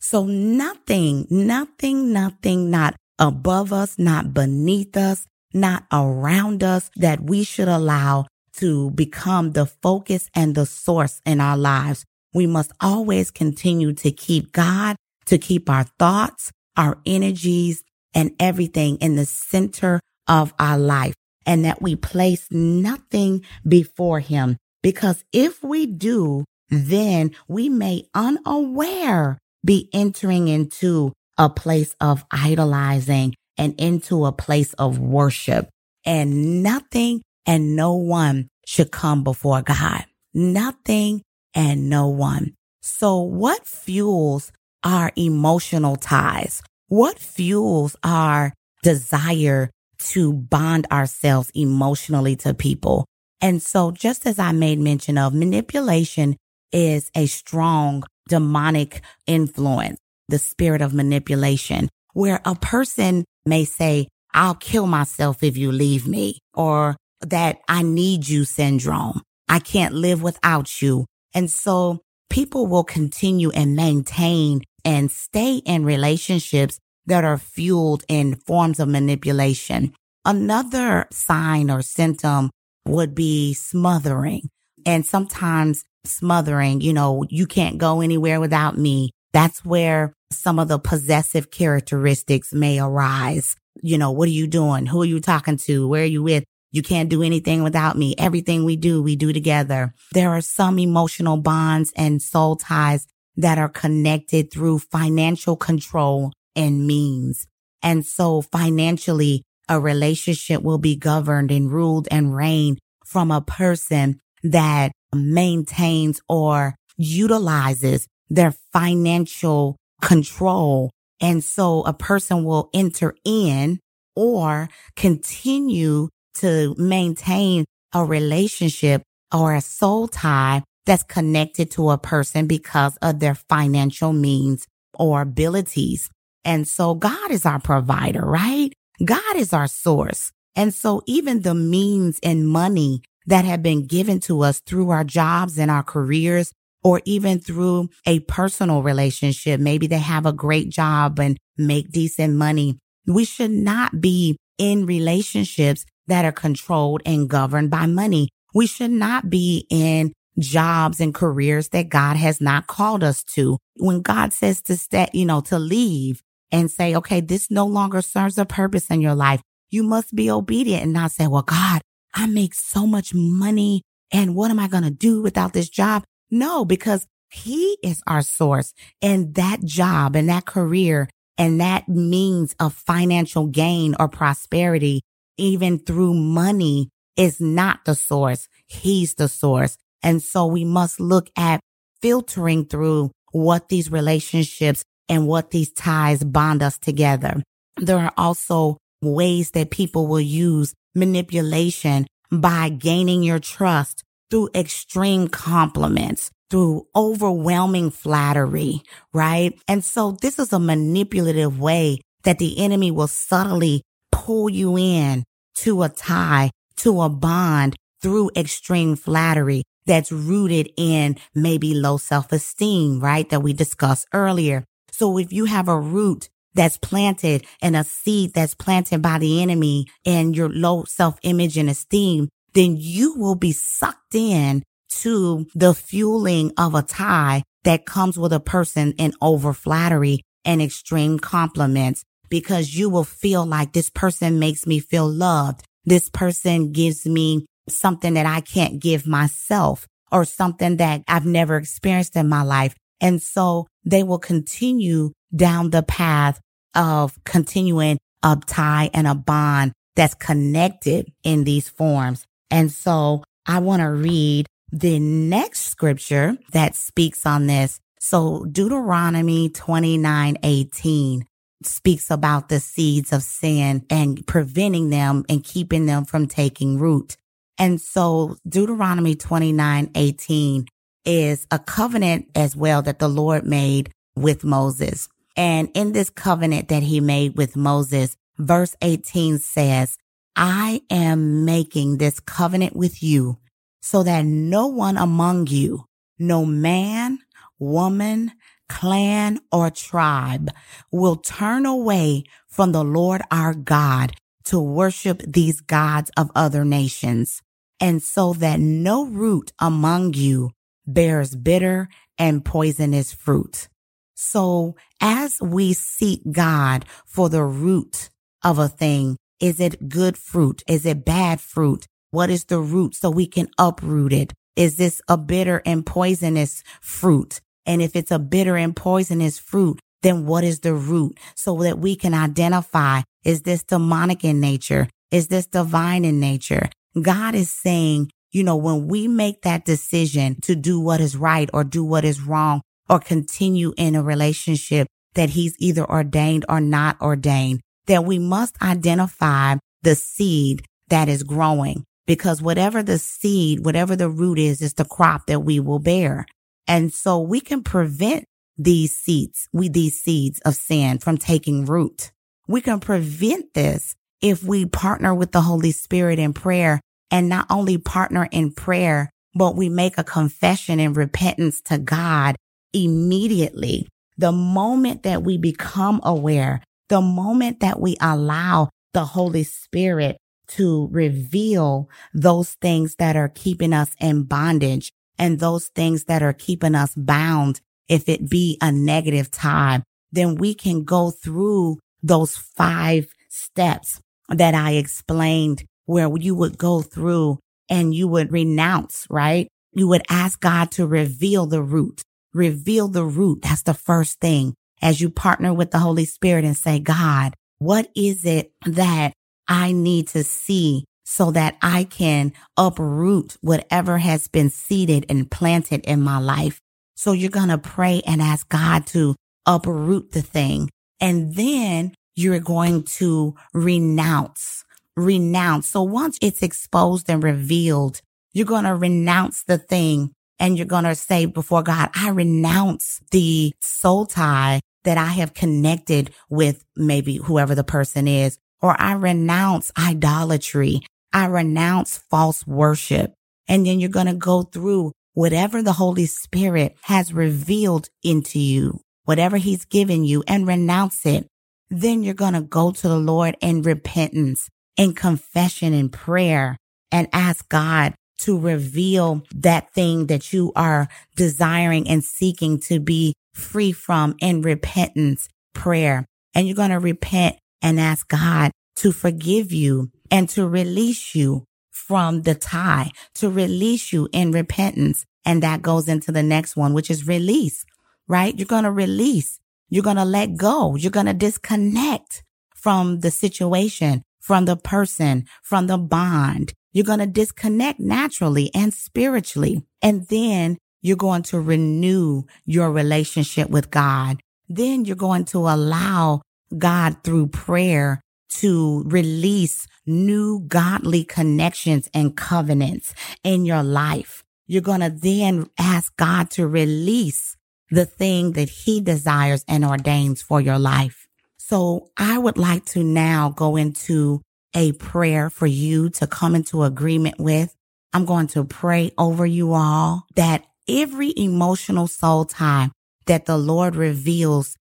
So 0.00 0.24
nothing, 0.24 1.26
nothing, 1.28 2.12
nothing, 2.12 2.70
not 2.70 2.96
above 3.18 3.72
us, 3.72 3.98
not 3.98 4.32
beneath 4.32 4.96
us, 4.96 5.26
not 5.52 5.84
around 5.92 6.62
us 6.62 6.90
that 6.96 7.20
we 7.20 7.44
should 7.44 7.68
allow 7.68 8.26
to 8.56 8.90
become 8.92 9.52
the 9.52 9.66
focus 9.66 10.28
and 10.34 10.54
the 10.54 10.66
source 10.66 11.20
in 11.26 11.40
our 11.40 11.56
lives. 11.56 12.04
We 12.32 12.46
must 12.46 12.72
always 12.80 13.30
continue 13.30 13.92
to 13.94 14.10
keep 14.10 14.52
God, 14.52 14.96
to 15.26 15.38
keep 15.38 15.68
our 15.68 15.84
thoughts, 15.84 16.50
our 16.76 16.98
energies, 17.04 17.82
and 18.14 18.34
everything 18.40 18.96
in 18.96 19.16
the 19.16 19.26
center 19.26 20.00
of 20.26 20.54
our 20.58 20.78
life 20.78 21.14
and 21.46 21.64
that 21.64 21.82
we 21.82 21.96
place 21.96 22.46
nothing 22.50 23.44
before 23.66 24.20
him. 24.20 24.56
Because 24.82 25.24
if 25.32 25.62
we 25.62 25.86
do, 25.86 26.44
then 26.68 27.32
we 27.48 27.68
may 27.68 28.04
unaware 28.14 29.38
be 29.64 29.88
entering 29.92 30.48
into 30.48 31.12
a 31.36 31.48
place 31.48 31.94
of 32.00 32.24
idolizing 32.30 33.34
and 33.58 33.78
into 33.78 34.24
a 34.24 34.32
place 34.32 34.72
of 34.74 34.98
worship 34.98 35.68
and 36.04 36.62
nothing 36.62 37.22
and 37.46 37.76
no 37.76 37.94
one 37.94 38.48
should 38.66 38.90
come 38.90 39.24
before 39.24 39.62
God. 39.62 40.04
Nothing 40.32 41.22
and 41.54 41.90
no 41.90 42.08
one. 42.08 42.54
So 42.80 43.20
what 43.20 43.66
fuels 43.66 44.52
our 44.84 45.12
emotional 45.16 45.96
ties? 45.96 46.62
What 46.88 47.18
fuels 47.18 47.96
our 48.02 48.52
desire 48.82 49.70
to 50.10 50.32
bond 50.32 50.86
ourselves 50.90 51.50
emotionally 51.54 52.36
to 52.36 52.54
people? 52.54 53.06
And 53.40 53.62
so 53.62 53.90
just 53.90 54.26
as 54.26 54.38
I 54.38 54.52
made 54.52 54.78
mention 54.78 55.16
of 55.16 55.34
manipulation 55.34 56.36
is 56.72 57.10
a 57.14 57.26
strong 57.26 58.04
demonic 58.28 59.02
influence, 59.26 59.98
the 60.28 60.38
spirit 60.38 60.82
of 60.82 60.94
manipulation, 60.94 61.88
where 62.12 62.40
a 62.44 62.54
person 62.54 63.24
may 63.46 63.64
say, 63.64 64.08
I'll 64.32 64.54
kill 64.54 64.86
myself 64.86 65.42
if 65.42 65.56
you 65.56 65.72
leave 65.72 66.06
me 66.06 66.38
or 66.54 66.96
that 67.20 67.58
I 67.68 67.82
need 67.82 68.28
you 68.28 68.44
syndrome. 68.44 69.22
I 69.48 69.58
can't 69.58 69.94
live 69.94 70.22
without 70.22 70.80
you. 70.80 71.06
And 71.34 71.50
so 71.50 72.00
people 72.28 72.66
will 72.66 72.84
continue 72.84 73.50
and 73.50 73.74
maintain 73.74 74.62
and 74.84 75.10
stay 75.10 75.56
in 75.56 75.84
relationships 75.84 76.78
that 77.10 77.24
are 77.24 77.38
fueled 77.38 78.04
in 78.08 78.36
forms 78.36 78.80
of 78.80 78.88
manipulation. 78.88 79.92
Another 80.24 81.06
sign 81.10 81.70
or 81.70 81.82
symptom 81.82 82.50
would 82.86 83.14
be 83.14 83.52
smothering. 83.52 84.48
And 84.86 85.04
sometimes 85.04 85.84
smothering, 86.04 86.80
you 86.80 86.92
know, 86.92 87.24
you 87.28 87.46
can't 87.46 87.78
go 87.78 88.00
anywhere 88.00 88.40
without 88.40 88.78
me. 88.78 89.10
That's 89.32 89.64
where 89.64 90.14
some 90.32 90.58
of 90.58 90.68
the 90.68 90.78
possessive 90.78 91.50
characteristics 91.50 92.52
may 92.52 92.78
arise. 92.78 93.56
You 93.82 93.98
know, 93.98 94.12
what 94.12 94.28
are 94.28 94.32
you 94.32 94.46
doing? 94.46 94.86
Who 94.86 95.02
are 95.02 95.06
you 95.06 95.20
talking 95.20 95.56
to? 95.58 95.88
Where 95.88 96.02
are 96.02 96.06
you 96.06 96.22
with? 96.22 96.44
You 96.72 96.82
can't 96.82 97.08
do 97.08 97.22
anything 97.22 97.64
without 97.64 97.98
me. 97.98 98.14
Everything 98.18 98.64
we 98.64 98.76
do, 98.76 99.02
we 99.02 99.16
do 99.16 99.32
together. 99.32 99.92
There 100.12 100.30
are 100.30 100.40
some 100.40 100.78
emotional 100.78 101.36
bonds 101.38 101.92
and 101.96 102.22
soul 102.22 102.54
ties 102.56 103.06
that 103.36 103.58
are 103.58 103.68
connected 103.68 104.52
through 104.52 104.78
financial 104.78 105.56
control 105.56 106.32
and 106.60 106.86
means. 106.86 107.46
And 107.82 108.04
so 108.04 108.42
financially, 108.42 109.42
a 109.68 109.80
relationship 109.80 110.62
will 110.62 110.78
be 110.78 110.96
governed 110.96 111.50
and 111.50 111.72
ruled 111.72 112.06
and 112.10 112.34
reigned 112.34 112.78
from 113.04 113.30
a 113.30 113.40
person 113.40 114.20
that 114.42 114.92
maintains 115.14 116.20
or 116.28 116.74
utilizes 116.96 118.06
their 118.28 118.52
financial 118.72 119.76
control. 120.02 120.90
And 121.20 121.42
so 121.42 121.82
a 121.82 121.92
person 121.92 122.44
will 122.44 122.68
enter 122.74 123.14
in 123.24 123.80
or 124.14 124.68
continue 124.96 126.08
to 126.34 126.74
maintain 126.76 127.64
a 127.94 128.04
relationship 128.04 129.02
or 129.32 129.54
a 129.54 129.60
soul 129.60 130.08
tie 130.08 130.62
that's 130.86 131.02
connected 131.02 131.70
to 131.72 131.90
a 131.90 131.98
person 131.98 132.46
because 132.46 132.96
of 132.98 133.20
their 133.20 133.34
financial 133.34 134.12
means 134.12 134.66
or 134.98 135.22
abilities. 135.22 136.10
And 136.44 136.66
so 136.66 136.94
God 136.94 137.30
is 137.30 137.44
our 137.46 137.60
provider, 137.60 138.24
right? 138.24 138.72
God 139.04 139.36
is 139.36 139.52
our 139.52 139.66
source. 139.66 140.32
And 140.56 140.74
so 140.74 141.02
even 141.06 141.42
the 141.42 141.54
means 141.54 142.18
and 142.22 142.48
money 142.48 143.02
that 143.26 143.44
have 143.44 143.62
been 143.62 143.86
given 143.86 144.20
to 144.20 144.42
us 144.42 144.60
through 144.60 144.90
our 144.90 145.04
jobs 145.04 145.58
and 145.58 145.70
our 145.70 145.82
careers, 145.82 146.52
or 146.82 147.02
even 147.04 147.38
through 147.38 147.90
a 148.06 148.20
personal 148.20 148.82
relationship, 148.82 149.60
maybe 149.60 149.86
they 149.86 149.98
have 149.98 150.26
a 150.26 150.32
great 150.32 150.70
job 150.70 151.18
and 151.18 151.38
make 151.58 151.90
decent 151.90 152.34
money. 152.34 152.78
We 153.06 153.24
should 153.24 153.50
not 153.50 154.00
be 154.00 154.38
in 154.58 154.86
relationships 154.86 155.84
that 156.06 156.24
are 156.24 156.32
controlled 156.32 157.02
and 157.04 157.28
governed 157.28 157.70
by 157.70 157.86
money. 157.86 158.28
We 158.54 158.66
should 158.66 158.90
not 158.90 159.30
be 159.30 159.66
in 159.70 160.12
jobs 160.38 161.00
and 161.00 161.14
careers 161.14 161.68
that 161.68 161.88
God 161.88 162.16
has 162.16 162.40
not 162.40 162.66
called 162.66 163.04
us 163.04 163.22
to. 163.34 163.58
When 163.76 164.00
God 164.00 164.32
says 164.32 164.62
to 164.62 164.76
stay, 164.76 165.08
you 165.12 165.26
know, 165.26 165.40
to 165.42 165.58
leave 165.58 166.22
and 166.52 166.70
say, 166.70 166.94
okay, 166.96 167.20
this 167.20 167.50
no 167.50 167.66
longer 167.66 168.02
serves 168.02 168.38
a 168.38 168.44
purpose 168.44 168.88
in 168.88 169.00
your 169.00 169.14
life. 169.14 169.42
You 169.70 169.82
must 169.82 170.14
be 170.14 170.30
obedient 170.30 170.82
and 170.82 170.92
not 170.92 171.12
say, 171.12 171.26
well, 171.26 171.42
God, 171.42 171.80
I 172.14 172.26
make 172.26 172.54
so 172.54 172.86
much 172.86 173.14
money 173.14 173.82
and 174.12 174.34
what 174.34 174.50
am 174.50 174.58
I 174.58 174.68
going 174.68 174.82
to 174.82 174.90
do 174.90 175.22
without 175.22 175.52
this 175.52 175.68
job? 175.68 176.04
No, 176.30 176.64
because 176.64 177.06
he 177.30 177.78
is 177.82 178.02
our 178.06 178.22
source 178.22 178.74
and 179.00 179.34
that 179.36 179.64
job 179.64 180.16
and 180.16 180.28
that 180.28 180.46
career 180.46 181.08
and 181.38 181.60
that 181.60 181.88
means 181.88 182.54
of 182.60 182.74
financial 182.74 183.46
gain 183.46 183.94
or 183.98 184.08
prosperity, 184.08 185.02
even 185.38 185.78
through 185.78 186.14
money 186.14 186.90
is 187.16 187.40
not 187.40 187.84
the 187.86 187.94
source. 187.94 188.48
He's 188.66 189.14
the 189.14 189.28
source. 189.28 189.78
And 190.02 190.22
so 190.22 190.46
we 190.46 190.64
must 190.64 191.00
look 191.00 191.30
at 191.36 191.60
filtering 192.02 192.66
through 192.66 193.12
what 193.32 193.68
these 193.68 193.90
relationships 193.90 194.82
and 195.10 195.26
what 195.26 195.50
these 195.50 195.70
ties 195.72 196.24
bond 196.24 196.62
us 196.62 196.78
together. 196.78 197.42
There 197.76 197.98
are 197.98 198.14
also 198.16 198.78
ways 199.02 199.50
that 199.50 199.70
people 199.70 200.06
will 200.06 200.20
use 200.20 200.72
manipulation 200.94 202.06
by 202.30 202.68
gaining 202.68 203.22
your 203.22 203.40
trust 203.40 204.04
through 204.30 204.50
extreme 204.54 205.28
compliments, 205.28 206.30
through 206.48 206.86
overwhelming 206.94 207.90
flattery, 207.90 208.82
right? 209.12 209.58
And 209.66 209.84
so 209.84 210.12
this 210.12 210.38
is 210.38 210.52
a 210.52 210.58
manipulative 210.58 211.58
way 211.58 212.00
that 212.22 212.38
the 212.38 212.58
enemy 212.58 212.90
will 212.90 213.08
subtly 213.08 213.82
pull 214.12 214.48
you 214.48 214.78
in 214.78 215.24
to 215.56 215.82
a 215.82 215.88
tie, 215.88 216.50
to 216.76 217.02
a 217.02 217.08
bond 217.08 217.74
through 218.00 218.30
extreme 218.36 218.94
flattery 218.96 219.64
that's 219.86 220.12
rooted 220.12 220.70
in 220.76 221.16
maybe 221.34 221.74
low 221.74 221.96
self-esteem, 221.96 223.00
right? 223.00 223.28
That 223.30 223.42
we 223.42 223.52
discussed 223.52 224.06
earlier. 224.12 224.64
So 225.00 225.16
if 225.16 225.32
you 225.32 225.46
have 225.46 225.68
a 225.68 225.80
root 225.80 226.28
that's 226.52 226.76
planted 226.76 227.46
and 227.62 227.74
a 227.74 227.84
seed 227.84 228.34
that's 228.34 228.54
planted 228.54 229.00
by 229.00 229.18
the 229.18 229.40
enemy 229.40 229.86
and 230.04 230.36
your 230.36 230.50
low 230.50 230.84
self-image 230.84 231.56
and 231.56 231.70
esteem, 231.70 232.28
then 232.52 232.76
you 232.76 233.14
will 233.14 233.34
be 233.34 233.52
sucked 233.52 234.14
in 234.14 234.62
to 234.96 235.46
the 235.54 235.72
fueling 235.72 236.52
of 236.58 236.74
a 236.74 236.82
tie 236.82 237.42
that 237.64 237.86
comes 237.86 238.18
with 238.18 238.34
a 238.34 238.40
person 238.40 238.92
in 238.98 239.14
over 239.22 239.54
flattery 239.54 240.20
and 240.44 240.60
extreme 240.60 241.18
compliments 241.18 242.04
because 242.28 242.76
you 242.76 242.90
will 242.90 243.04
feel 243.04 243.46
like 243.46 243.72
this 243.72 243.88
person 243.88 244.38
makes 244.38 244.66
me 244.66 244.80
feel 244.80 245.10
loved. 245.10 245.62
This 245.86 246.10
person 246.10 246.72
gives 246.72 247.06
me 247.06 247.46
something 247.70 248.12
that 248.12 248.26
I 248.26 248.42
can't 248.42 248.82
give 248.82 249.06
myself 249.06 249.86
or 250.12 250.26
something 250.26 250.76
that 250.76 251.04
I've 251.08 251.24
never 251.24 251.56
experienced 251.56 252.16
in 252.16 252.28
my 252.28 252.42
life. 252.42 252.76
And 253.00 253.22
so 253.22 253.66
they 253.84 254.02
will 254.02 254.18
continue 254.18 255.12
down 255.34 255.70
the 255.70 255.82
path 255.82 256.40
of 256.74 257.18
continuing 257.24 257.98
a 258.22 258.38
tie 258.46 258.90
and 258.92 259.06
a 259.06 259.14
bond 259.14 259.72
that's 259.96 260.14
connected 260.14 261.12
in 261.24 261.44
these 261.44 261.68
forms. 261.68 262.26
And 262.50 262.70
so 262.70 263.24
I 263.46 263.58
want 263.58 263.80
to 263.80 263.90
read 263.90 264.46
the 264.72 264.98
next 264.98 265.62
scripture 265.62 266.36
that 266.52 266.76
speaks 266.76 267.26
on 267.26 267.46
this. 267.46 267.80
So 267.98 268.44
Deuteronomy 268.44 269.48
29, 269.48 270.36
18 270.42 271.24
speaks 271.62 272.10
about 272.10 272.48
the 272.48 272.60
seeds 272.60 273.12
of 273.12 273.22
sin 273.22 273.84
and 273.90 274.26
preventing 274.26 274.90
them 274.90 275.24
and 275.28 275.44
keeping 275.44 275.86
them 275.86 276.04
from 276.04 276.26
taking 276.26 276.78
root. 276.78 277.16
And 277.58 277.80
so 277.80 278.36
Deuteronomy 278.48 279.16
29, 279.16 279.90
18 279.94 280.66
is 281.04 281.46
a 281.50 281.58
covenant 281.58 282.30
as 282.34 282.54
well 282.56 282.82
that 282.82 282.98
the 282.98 283.08
Lord 283.08 283.44
made 283.44 283.90
with 284.16 284.44
Moses. 284.44 285.08
And 285.36 285.70
in 285.74 285.92
this 285.92 286.10
covenant 286.10 286.68
that 286.68 286.82
he 286.82 287.00
made 287.00 287.36
with 287.36 287.56
Moses, 287.56 288.16
verse 288.38 288.76
18 288.82 289.38
says, 289.38 289.96
I 290.36 290.82
am 290.90 291.44
making 291.44 291.98
this 291.98 292.20
covenant 292.20 292.76
with 292.76 293.02
you 293.02 293.38
so 293.80 294.02
that 294.02 294.24
no 294.24 294.66
one 294.66 294.96
among 294.96 295.46
you, 295.46 295.84
no 296.18 296.44
man, 296.44 297.18
woman, 297.58 298.32
clan, 298.68 299.40
or 299.50 299.70
tribe 299.70 300.50
will 300.92 301.16
turn 301.16 301.66
away 301.66 302.24
from 302.48 302.72
the 302.72 302.84
Lord 302.84 303.22
our 303.30 303.54
God 303.54 304.12
to 304.44 304.60
worship 304.60 305.22
these 305.26 305.60
gods 305.60 306.10
of 306.16 306.30
other 306.34 306.64
nations. 306.64 307.42
And 307.80 308.02
so 308.02 308.32
that 308.34 308.60
no 308.60 309.06
root 309.06 309.52
among 309.58 310.14
you 310.14 310.50
bears 310.86 311.34
bitter 311.34 311.88
and 312.18 312.44
poisonous 312.44 313.12
fruit. 313.12 313.68
So 314.14 314.76
as 315.00 315.38
we 315.40 315.72
seek 315.72 316.20
God 316.30 316.84
for 317.06 317.28
the 317.28 317.42
root 317.42 318.10
of 318.44 318.58
a 318.58 318.68
thing, 318.68 319.16
is 319.40 319.60
it 319.60 319.88
good 319.88 320.18
fruit? 320.18 320.62
Is 320.68 320.84
it 320.84 321.04
bad 321.04 321.40
fruit? 321.40 321.86
What 322.10 322.28
is 322.28 322.44
the 322.44 322.58
root 322.58 322.94
so 322.94 323.10
we 323.10 323.26
can 323.26 323.48
uproot 323.58 324.12
it? 324.12 324.32
Is 324.56 324.76
this 324.76 325.00
a 325.08 325.16
bitter 325.16 325.62
and 325.64 325.86
poisonous 325.86 326.62
fruit? 326.82 327.40
And 327.64 327.80
if 327.80 327.96
it's 327.96 328.10
a 328.10 328.18
bitter 328.18 328.56
and 328.56 328.76
poisonous 328.76 329.38
fruit, 329.38 329.80
then 330.02 330.26
what 330.26 330.44
is 330.44 330.60
the 330.60 330.74
root 330.74 331.18
so 331.34 331.62
that 331.62 331.78
we 331.78 331.96
can 331.96 332.14
identify, 332.14 333.02
is 333.24 333.42
this 333.42 333.62
demonic 333.62 334.24
in 334.24 334.40
nature? 334.40 334.88
Is 335.10 335.28
this 335.28 335.46
divine 335.46 336.04
in 336.04 336.20
nature? 336.20 336.68
God 337.00 337.34
is 337.34 337.52
saying, 337.52 338.10
you 338.32 338.44
know, 338.44 338.56
when 338.56 338.86
we 338.86 339.08
make 339.08 339.42
that 339.42 339.64
decision 339.64 340.40
to 340.42 340.54
do 340.54 340.80
what 340.80 341.00
is 341.00 341.16
right 341.16 341.50
or 341.52 341.64
do 341.64 341.84
what 341.84 342.04
is 342.04 342.20
wrong 342.20 342.62
or 342.88 343.00
continue 343.00 343.72
in 343.76 343.94
a 343.94 344.02
relationship 344.02 344.86
that 345.14 345.30
he's 345.30 345.56
either 345.58 345.84
ordained 345.84 346.44
or 346.48 346.60
not 346.60 347.00
ordained, 347.00 347.60
that 347.86 348.04
we 348.04 348.18
must 348.18 348.60
identify 348.62 349.56
the 349.82 349.94
seed 349.94 350.64
that 350.88 351.08
is 351.08 351.22
growing 351.22 351.84
because 352.06 352.42
whatever 352.42 352.82
the 352.82 352.98
seed, 352.98 353.64
whatever 353.64 353.96
the 353.96 354.08
root 354.08 354.38
is, 354.38 354.60
is 354.60 354.74
the 354.74 354.84
crop 354.84 355.26
that 355.26 355.40
we 355.40 355.58
will 355.60 355.78
bear. 355.78 356.26
And 356.66 356.92
so 356.92 357.20
we 357.20 357.40
can 357.40 357.62
prevent 357.62 358.24
these 358.56 358.96
seeds, 358.96 359.48
we, 359.52 359.68
these 359.68 359.98
seeds 359.98 360.38
of 360.40 360.54
sin 360.54 360.98
from 360.98 361.16
taking 361.16 361.64
root. 361.64 362.12
We 362.46 362.60
can 362.60 362.78
prevent 362.78 363.54
this 363.54 363.94
if 364.20 364.44
we 364.44 364.66
partner 364.66 365.14
with 365.14 365.32
the 365.32 365.40
Holy 365.40 365.72
Spirit 365.72 366.18
in 366.18 366.32
prayer 366.32 366.80
and 367.10 367.28
not 367.28 367.46
only 367.50 367.78
partner 367.78 368.28
in 368.30 368.52
prayer, 368.52 369.10
but 369.34 369.56
we 369.56 369.68
make 369.68 369.98
a 369.98 370.04
confession 370.04 370.80
and 370.80 370.96
repentance 370.96 371.60
to 371.62 371.78
God 371.78 372.36
immediately. 372.72 373.86
The 374.18 374.32
moment 374.32 375.02
that 375.04 375.22
we 375.22 375.38
become 375.38 376.00
aware, 376.02 376.62
the 376.88 377.00
moment 377.00 377.60
that 377.60 377.80
we 377.80 377.96
allow 378.00 378.70
the 378.92 379.04
Holy 379.04 379.44
Spirit 379.44 380.16
to 380.48 380.88
reveal 380.90 381.88
those 382.12 382.50
things 382.60 382.96
that 382.98 383.16
are 383.16 383.28
keeping 383.28 383.72
us 383.72 383.90
in 384.00 384.24
bondage 384.24 384.90
and 385.18 385.38
those 385.38 385.68
things 385.68 386.04
that 386.04 386.22
are 386.22 386.32
keeping 386.32 386.74
us 386.74 386.94
bound. 386.96 387.60
If 387.88 388.08
it 388.08 388.28
be 388.28 388.58
a 388.60 388.72
negative 388.72 389.30
time, 389.30 389.82
then 390.12 390.36
we 390.36 390.54
can 390.54 390.84
go 390.84 391.10
through 391.10 391.78
those 392.02 392.36
five 392.36 393.14
steps 393.28 394.00
that 394.28 394.54
I 394.54 394.72
explained 394.72 395.64
where 395.90 396.10
you 396.16 396.34
would 396.34 396.58
go 396.58 396.80
through 396.80 397.38
and 397.68 397.94
you 397.94 398.08
would 398.08 398.32
renounce, 398.32 399.06
right? 399.10 399.48
You 399.72 399.88
would 399.88 400.02
ask 400.08 400.40
God 400.40 400.70
to 400.72 400.86
reveal 400.86 401.46
the 401.46 401.62
root, 401.62 402.02
reveal 402.32 402.88
the 402.88 403.04
root. 403.04 403.42
That's 403.42 403.62
the 403.62 403.74
first 403.74 404.20
thing 404.20 404.54
as 404.82 405.00
you 405.00 405.10
partner 405.10 405.52
with 405.52 405.70
the 405.70 405.78
Holy 405.78 406.04
Spirit 406.04 406.44
and 406.44 406.56
say, 406.56 406.78
God, 406.78 407.34
what 407.58 407.88
is 407.94 408.24
it 408.24 408.52
that 408.66 409.12
I 409.48 409.72
need 409.72 410.08
to 410.08 410.24
see 410.24 410.84
so 411.10 411.32
that 411.32 411.56
I 411.60 411.84
can 411.84 412.32
uproot 412.56 413.36
whatever 413.40 413.98
has 413.98 414.28
been 414.28 414.48
seeded 414.48 415.06
and 415.08 415.28
planted 415.28 415.80
in 415.84 416.00
my 416.02 416.18
life. 416.18 416.60
So 416.94 417.10
you're 417.10 417.30
going 417.30 417.48
to 417.48 417.58
pray 417.58 418.00
and 418.06 418.22
ask 418.22 418.48
God 418.48 418.86
to 418.88 419.16
uproot 419.44 420.12
the 420.12 420.22
thing. 420.22 420.70
And 421.00 421.34
then 421.34 421.94
you're 422.14 422.38
going 422.38 422.84
to 422.84 423.34
renounce, 423.52 424.64
renounce. 425.00 425.68
So 425.68 425.82
once 425.82 426.18
it's 426.20 426.42
exposed 426.42 427.08
and 427.08 427.22
revealed, 427.22 428.00
you're 428.32 428.46
going 428.46 428.64
to 428.64 428.74
renounce 428.74 429.42
the 429.42 429.58
thing 429.58 430.12
and 430.38 430.56
you're 430.56 430.66
going 430.66 430.84
to 430.84 430.94
say 430.94 431.26
before 431.26 431.62
God, 431.62 431.90
I 431.94 432.10
renounce 432.10 433.00
the 433.10 433.52
soul 433.60 434.06
tie 434.06 434.60
that 434.84 434.96
I 434.96 435.06
have 435.06 435.34
connected 435.34 436.12
with 436.28 436.64
maybe 436.76 437.16
whoever 437.16 437.54
the 437.54 437.64
person 437.64 438.08
is 438.08 438.38
or 438.62 438.80
I 438.80 438.92
renounce 438.92 439.70
idolatry. 439.78 440.80
I 441.12 441.26
renounce 441.26 441.98
false 441.98 442.46
worship. 442.46 443.14
And 443.48 443.66
then 443.66 443.80
you're 443.80 443.90
going 443.90 444.06
to 444.06 444.14
go 444.14 444.42
through 444.42 444.92
whatever 445.14 445.62
the 445.62 445.72
Holy 445.72 446.06
Spirit 446.06 446.76
has 446.82 447.12
revealed 447.12 447.88
into 448.02 448.38
you, 448.38 448.80
whatever 449.04 449.36
he's 449.36 449.64
given 449.64 450.04
you 450.04 450.22
and 450.26 450.46
renounce 450.46 451.04
it. 451.04 451.26
Then 451.68 452.02
you're 452.02 452.14
going 452.14 452.34
to 452.34 452.42
go 452.42 452.70
to 452.70 452.88
the 452.88 452.98
Lord 452.98 453.36
in 453.40 453.62
repentance, 453.62 454.48
in 454.76 454.94
confession 454.94 455.72
and 455.72 455.92
prayer 455.92 456.56
and 456.90 457.08
ask 457.12 457.48
God 457.48 457.94
to 458.18 458.38
reveal 458.38 459.22
that 459.34 459.72
thing 459.72 460.06
that 460.06 460.32
you 460.32 460.52
are 460.54 460.88
desiring 461.16 461.88
and 461.88 462.04
seeking 462.04 462.60
to 462.60 462.78
be 462.78 463.14
free 463.32 463.72
from 463.72 464.14
in 464.20 464.42
repentance 464.42 465.28
prayer. 465.54 466.04
And 466.34 466.46
you're 466.46 466.56
going 466.56 466.70
to 466.70 466.78
repent 466.78 467.36
and 467.62 467.80
ask 467.80 468.06
God 468.08 468.50
to 468.76 468.92
forgive 468.92 469.52
you 469.52 469.90
and 470.10 470.28
to 470.30 470.46
release 470.46 471.14
you 471.14 471.44
from 471.70 472.22
the 472.22 472.34
tie, 472.34 472.90
to 473.14 473.30
release 473.30 473.92
you 473.92 474.08
in 474.12 474.32
repentance. 474.32 475.04
And 475.24 475.42
that 475.42 475.62
goes 475.62 475.88
into 475.88 476.12
the 476.12 476.22
next 476.22 476.56
one, 476.56 476.72
which 476.72 476.90
is 476.90 477.06
release, 477.06 477.64
right? 478.08 478.36
You're 478.38 478.46
going 478.46 478.64
to 478.64 478.70
release. 478.70 479.38
You're 479.68 479.82
going 479.84 479.96
to 479.96 480.04
let 480.04 480.36
go. 480.36 480.76
You're 480.76 480.90
going 480.90 481.06
to 481.06 481.14
disconnect 481.14 482.22
from 482.54 483.00
the 483.00 483.10
situation, 483.10 484.02
from 484.30 484.44
the 484.44 484.54
person, 484.54 485.24
from 485.42 485.66
the 485.66 485.76
bond. 485.76 486.52
You're 486.72 486.84
going 486.84 487.00
to 487.00 487.06
disconnect 487.06 487.80
naturally 487.80 488.48
and 488.54 488.72
spiritually. 488.72 489.64
And 489.82 490.06
then 490.06 490.56
you're 490.82 490.96
going 490.96 491.24
to 491.24 491.40
renew 491.40 492.22
your 492.44 492.70
relationship 492.70 493.50
with 493.50 493.72
God. 493.72 494.20
Then 494.48 494.84
you're 494.84 494.94
going 494.94 495.24
to 495.34 495.38
allow 495.48 496.22
God 496.56 497.02
through 497.02 497.26
prayer 497.26 498.00
to 498.38 498.84
release 498.86 499.66
new 499.84 500.44
godly 500.46 501.02
connections 501.02 501.90
and 501.92 502.16
covenants 502.16 502.94
in 503.24 503.44
your 503.44 503.64
life. 503.64 504.22
You're 504.46 504.62
going 504.62 504.82
to 504.82 504.90
then 504.90 505.50
ask 505.58 505.96
God 505.96 506.30
to 506.36 506.46
release 506.46 507.36
the 507.72 507.84
thing 507.84 508.34
that 508.34 508.48
he 508.48 508.80
desires 508.80 509.44
and 509.48 509.64
ordains 509.64 510.22
for 510.22 510.40
your 510.40 510.60
life. 510.60 511.08
So 511.50 511.90
I 511.96 512.16
would 512.16 512.38
like 512.38 512.64
to 512.66 512.84
now 512.84 513.30
go 513.30 513.56
into 513.56 514.22
a 514.54 514.70
prayer 514.70 515.28
for 515.30 515.48
you 515.48 515.90
to 515.90 516.06
come 516.06 516.36
into 516.36 516.62
agreement 516.62 517.18
with. 517.18 517.56
I'm 517.92 518.04
going 518.04 518.28
to 518.28 518.44
pray 518.44 518.92
over 518.96 519.26
you 519.26 519.52
all 519.52 520.06
that 520.14 520.44
every 520.68 521.12
emotional 521.16 521.88
soul 521.88 522.24
tie 522.24 522.70
that 523.06 523.26
the 523.26 523.36
Lord 523.36 523.74
reveals 523.74 524.54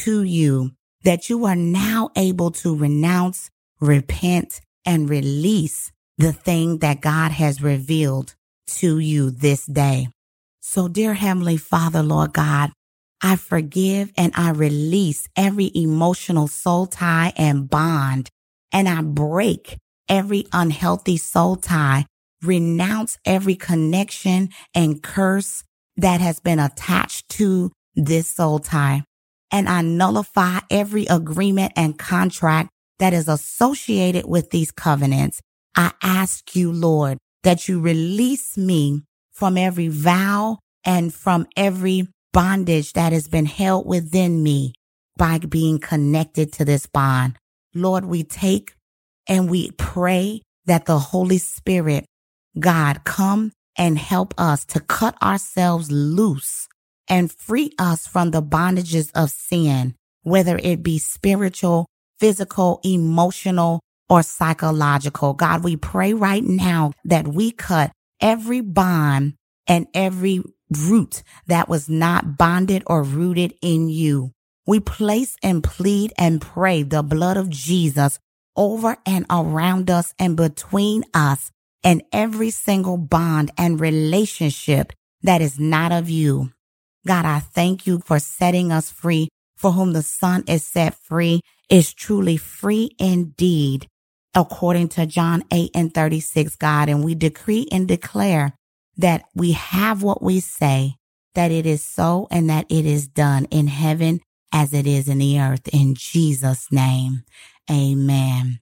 to 0.00 0.22
you 0.22 0.70
that 1.04 1.28
you 1.28 1.44
are 1.44 1.54
now 1.54 2.08
able 2.16 2.52
to 2.52 2.74
renounce, 2.74 3.50
repent, 3.78 4.62
and 4.86 5.10
release 5.10 5.92
the 6.16 6.32
thing 6.32 6.78
that 6.78 7.02
God 7.02 7.32
has 7.32 7.60
revealed 7.60 8.34
to 8.78 8.98
you 8.98 9.30
this 9.30 9.66
day. 9.66 10.08
So 10.60 10.88
dear 10.88 11.12
Heavenly 11.12 11.58
Father, 11.58 12.02
Lord 12.02 12.32
God, 12.32 12.70
I 13.22 13.36
forgive 13.36 14.12
and 14.16 14.32
I 14.34 14.50
release 14.50 15.28
every 15.36 15.70
emotional 15.74 16.48
soul 16.48 16.86
tie 16.86 17.32
and 17.36 17.68
bond, 17.68 18.30
and 18.72 18.88
I 18.88 19.02
break 19.02 19.76
every 20.08 20.46
unhealthy 20.52 21.16
soul 21.16 21.56
tie, 21.56 22.06
renounce 22.42 23.18
every 23.24 23.54
connection 23.54 24.48
and 24.74 25.02
curse 25.02 25.64
that 25.96 26.20
has 26.20 26.40
been 26.40 26.58
attached 26.58 27.28
to 27.30 27.70
this 27.94 28.28
soul 28.28 28.58
tie 28.58 29.04
and 29.50 29.68
I 29.68 29.82
nullify 29.82 30.60
every 30.70 31.06
agreement 31.06 31.72
and 31.76 31.98
contract 31.98 32.70
that 32.98 33.12
is 33.12 33.28
associated 33.28 34.26
with 34.26 34.50
these 34.50 34.70
covenants. 34.70 35.40
I 35.74 35.92
ask 36.02 36.54
you, 36.54 36.72
Lord, 36.72 37.18
that 37.42 37.68
you 37.68 37.80
release 37.80 38.56
me 38.56 39.02
from 39.32 39.56
every 39.56 39.88
vow 39.88 40.58
and 40.84 41.12
from 41.12 41.46
every 41.56 42.08
bondage 42.32 42.92
that 42.94 43.12
has 43.12 43.28
been 43.28 43.46
held 43.46 43.86
within 43.86 44.42
me 44.42 44.74
by 45.16 45.38
being 45.38 45.78
connected 45.78 46.52
to 46.54 46.64
this 46.64 46.86
bond. 46.86 47.36
Lord, 47.74 48.04
we 48.04 48.22
take 48.22 48.74
and 49.28 49.50
we 49.50 49.70
pray 49.72 50.42
that 50.66 50.86
the 50.86 50.98
Holy 50.98 51.38
Spirit, 51.38 52.06
God, 52.58 53.04
come 53.04 53.52
and 53.76 53.98
help 53.98 54.34
us 54.38 54.64
to 54.66 54.80
cut 54.80 55.20
ourselves 55.22 55.90
loose 55.90 56.68
and 57.08 57.32
free 57.32 57.72
us 57.78 58.06
from 58.06 58.30
the 58.30 58.42
bondages 58.42 59.10
of 59.14 59.30
sin, 59.30 59.94
whether 60.22 60.58
it 60.62 60.82
be 60.82 60.98
spiritual, 60.98 61.86
physical, 62.18 62.80
emotional, 62.84 63.80
or 64.08 64.22
psychological. 64.22 65.34
God, 65.34 65.64
we 65.64 65.76
pray 65.76 66.14
right 66.14 66.42
now 66.42 66.92
that 67.04 67.28
we 67.28 67.52
cut 67.52 67.92
every 68.20 68.60
bond 68.60 69.34
and 69.66 69.86
every 69.94 70.42
root 70.70 71.22
that 71.46 71.68
was 71.68 71.88
not 71.88 72.36
bonded 72.36 72.82
or 72.86 73.02
rooted 73.02 73.54
in 73.60 73.88
you. 73.88 74.32
We 74.66 74.80
place 74.80 75.36
and 75.42 75.62
plead 75.64 76.12
and 76.16 76.40
pray 76.40 76.82
the 76.82 77.02
blood 77.02 77.36
of 77.36 77.50
Jesus 77.50 78.18
over 78.56 78.96
and 79.06 79.26
around 79.30 79.90
us 79.90 80.14
and 80.18 80.36
between 80.36 81.04
us 81.14 81.50
and 81.82 82.02
every 82.12 82.50
single 82.50 82.96
bond 82.96 83.50
and 83.56 83.80
relationship 83.80 84.92
that 85.22 85.40
is 85.40 85.58
not 85.58 85.92
of 85.92 86.08
you. 86.08 86.50
God, 87.06 87.24
I 87.24 87.40
thank 87.40 87.86
you 87.86 88.00
for 88.04 88.18
setting 88.18 88.70
us 88.70 88.90
free. 88.90 89.28
For 89.56 89.72
whom 89.72 89.92
the 89.92 90.02
Son 90.02 90.44
is 90.46 90.66
set 90.66 90.94
free 90.94 91.42
is 91.68 91.92
truly 91.92 92.38
free 92.38 92.92
indeed, 92.98 93.86
according 94.34 94.88
to 94.90 95.04
John 95.04 95.44
8 95.52 95.70
and 95.74 95.92
36, 95.92 96.56
God. 96.56 96.88
And 96.88 97.04
we 97.04 97.14
decree 97.14 97.68
and 97.70 97.86
declare 97.86 98.54
that 99.00 99.24
we 99.34 99.52
have 99.52 100.02
what 100.02 100.22
we 100.22 100.40
say, 100.40 100.96
that 101.34 101.50
it 101.50 101.66
is 101.66 101.84
so 101.84 102.28
and 102.30 102.48
that 102.50 102.66
it 102.70 102.86
is 102.86 103.08
done 103.08 103.46
in 103.46 103.66
heaven 103.68 104.20
as 104.52 104.72
it 104.72 104.86
is 104.86 105.08
in 105.08 105.18
the 105.18 105.40
earth. 105.40 105.68
In 105.72 105.94
Jesus' 105.94 106.68
name, 106.72 107.22
amen. 107.70 108.60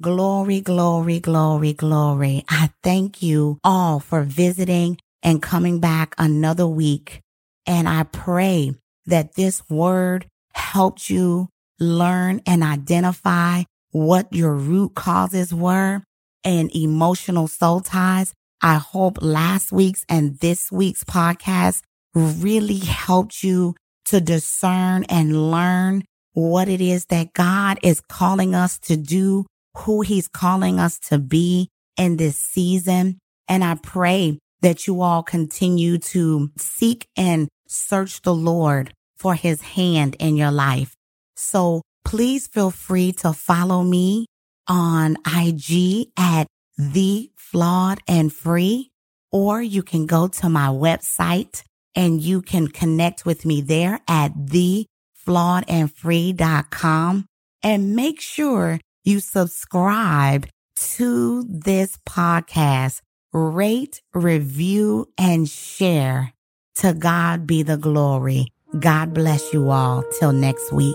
Glory, 0.00 0.60
glory, 0.60 1.20
glory, 1.20 1.72
glory. 1.72 2.44
I 2.48 2.70
thank 2.84 3.22
you 3.22 3.58
all 3.64 3.98
for 4.00 4.22
visiting 4.22 4.98
and 5.22 5.42
coming 5.42 5.80
back 5.80 6.14
another 6.18 6.66
week. 6.68 7.20
And 7.66 7.88
I 7.88 8.04
pray 8.04 8.72
that 9.06 9.34
this 9.34 9.68
word 9.68 10.26
helped 10.54 11.10
you 11.10 11.48
learn 11.80 12.42
and 12.46 12.62
identify 12.62 13.64
what 13.90 14.32
your 14.32 14.54
root 14.54 14.94
causes 14.94 15.52
were 15.52 16.02
and 16.44 16.74
emotional 16.76 17.48
soul 17.48 17.80
ties 17.80 18.34
I 18.60 18.76
hope 18.76 19.18
last 19.20 19.70
week's 19.70 20.04
and 20.08 20.38
this 20.40 20.70
week's 20.72 21.04
podcast 21.04 21.82
really 22.14 22.78
helped 22.78 23.42
you 23.42 23.74
to 24.06 24.20
discern 24.20 25.04
and 25.04 25.50
learn 25.50 26.02
what 26.32 26.68
it 26.68 26.80
is 26.80 27.06
that 27.06 27.32
God 27.34 27.78
is 27.82 28.00
calling 28.00 28.54
us 28.54 28.78
to 28.80 28.96
do, 28.96 29.46
who 29.76 30.00
he's 30.00 30.28
calling 30.28 30.80
us 30.80 30.98
to 31.08 31.18
be 31.18 31.68
in 31.96 32.16
this 32.16 32.36
season. 32.36 33.18
And 33.48 33.62
I 33.62 33.74
pray 33.74 34.38
that 34.60 34.86
you 34.86 35.02
all 35.02 35.22
continue 35.22 35.98
to 35.98 36.50
seek 36.58 37.06
and 37.16 37.48
search 37.68 38.22
the 38.22 38.34
Lord 38.34 38.92
for 39.16 39.34
his 39.34 39.60
hand 39.60 40.16
in 40.18 40.36
your 40.36 40.50
life. 40.50 40.94
So 41.36 41.82
please 42.04 42.46
feel 42.46 42.70
free 42.70 43.12
to 43.12 43.32
follow 43.32 43.82
me 43.82 44.26
on 44.66 45.16
IG 45.26 46.08
at 46.16 46.46
the 46.78 47.30
flawed 47.36 48.00
and 48.06 48.32
free, 48.32 48.92
or 49.30 49.60
you 49.60 49.82
can 49.82 50.06
go 50.06 50.28
to 50.28 50.48
my 50.48 50.68
website 50.68 51.62
and 51.94 52.22
you 52.22 52.40
can 52.40 52.68
connect 52.68 53.26
with 53.26 53.44
me 53.44 53.60
there 53.60 54.00
at 54.06 54.32
theflawedandfree.com 54.36 57.26
and 57.62 57.96
make 57.96 58.20
sure 58.20 58.78
you 59.04 59.18
subscribe 59.18 60.46
to 60.76 61.42
this 61.48 61.98
podcast, 62.08 63.00
rate, 63.32 64.00
review, 64.14 65.08
and 65.18 65.48
share. 65.48 66.32
To 66.76 66.94
God 66.94 67.44
be 67.46 67.64
the 67.64 67.76
glory. 67.76 68.52
God 68.78 69.12
bless 69.12 69.52
you 69.52 69.70
all. 69.70 70.04
Till 70.20 70.32
next 70.32 70.72
week. 70.72 70.94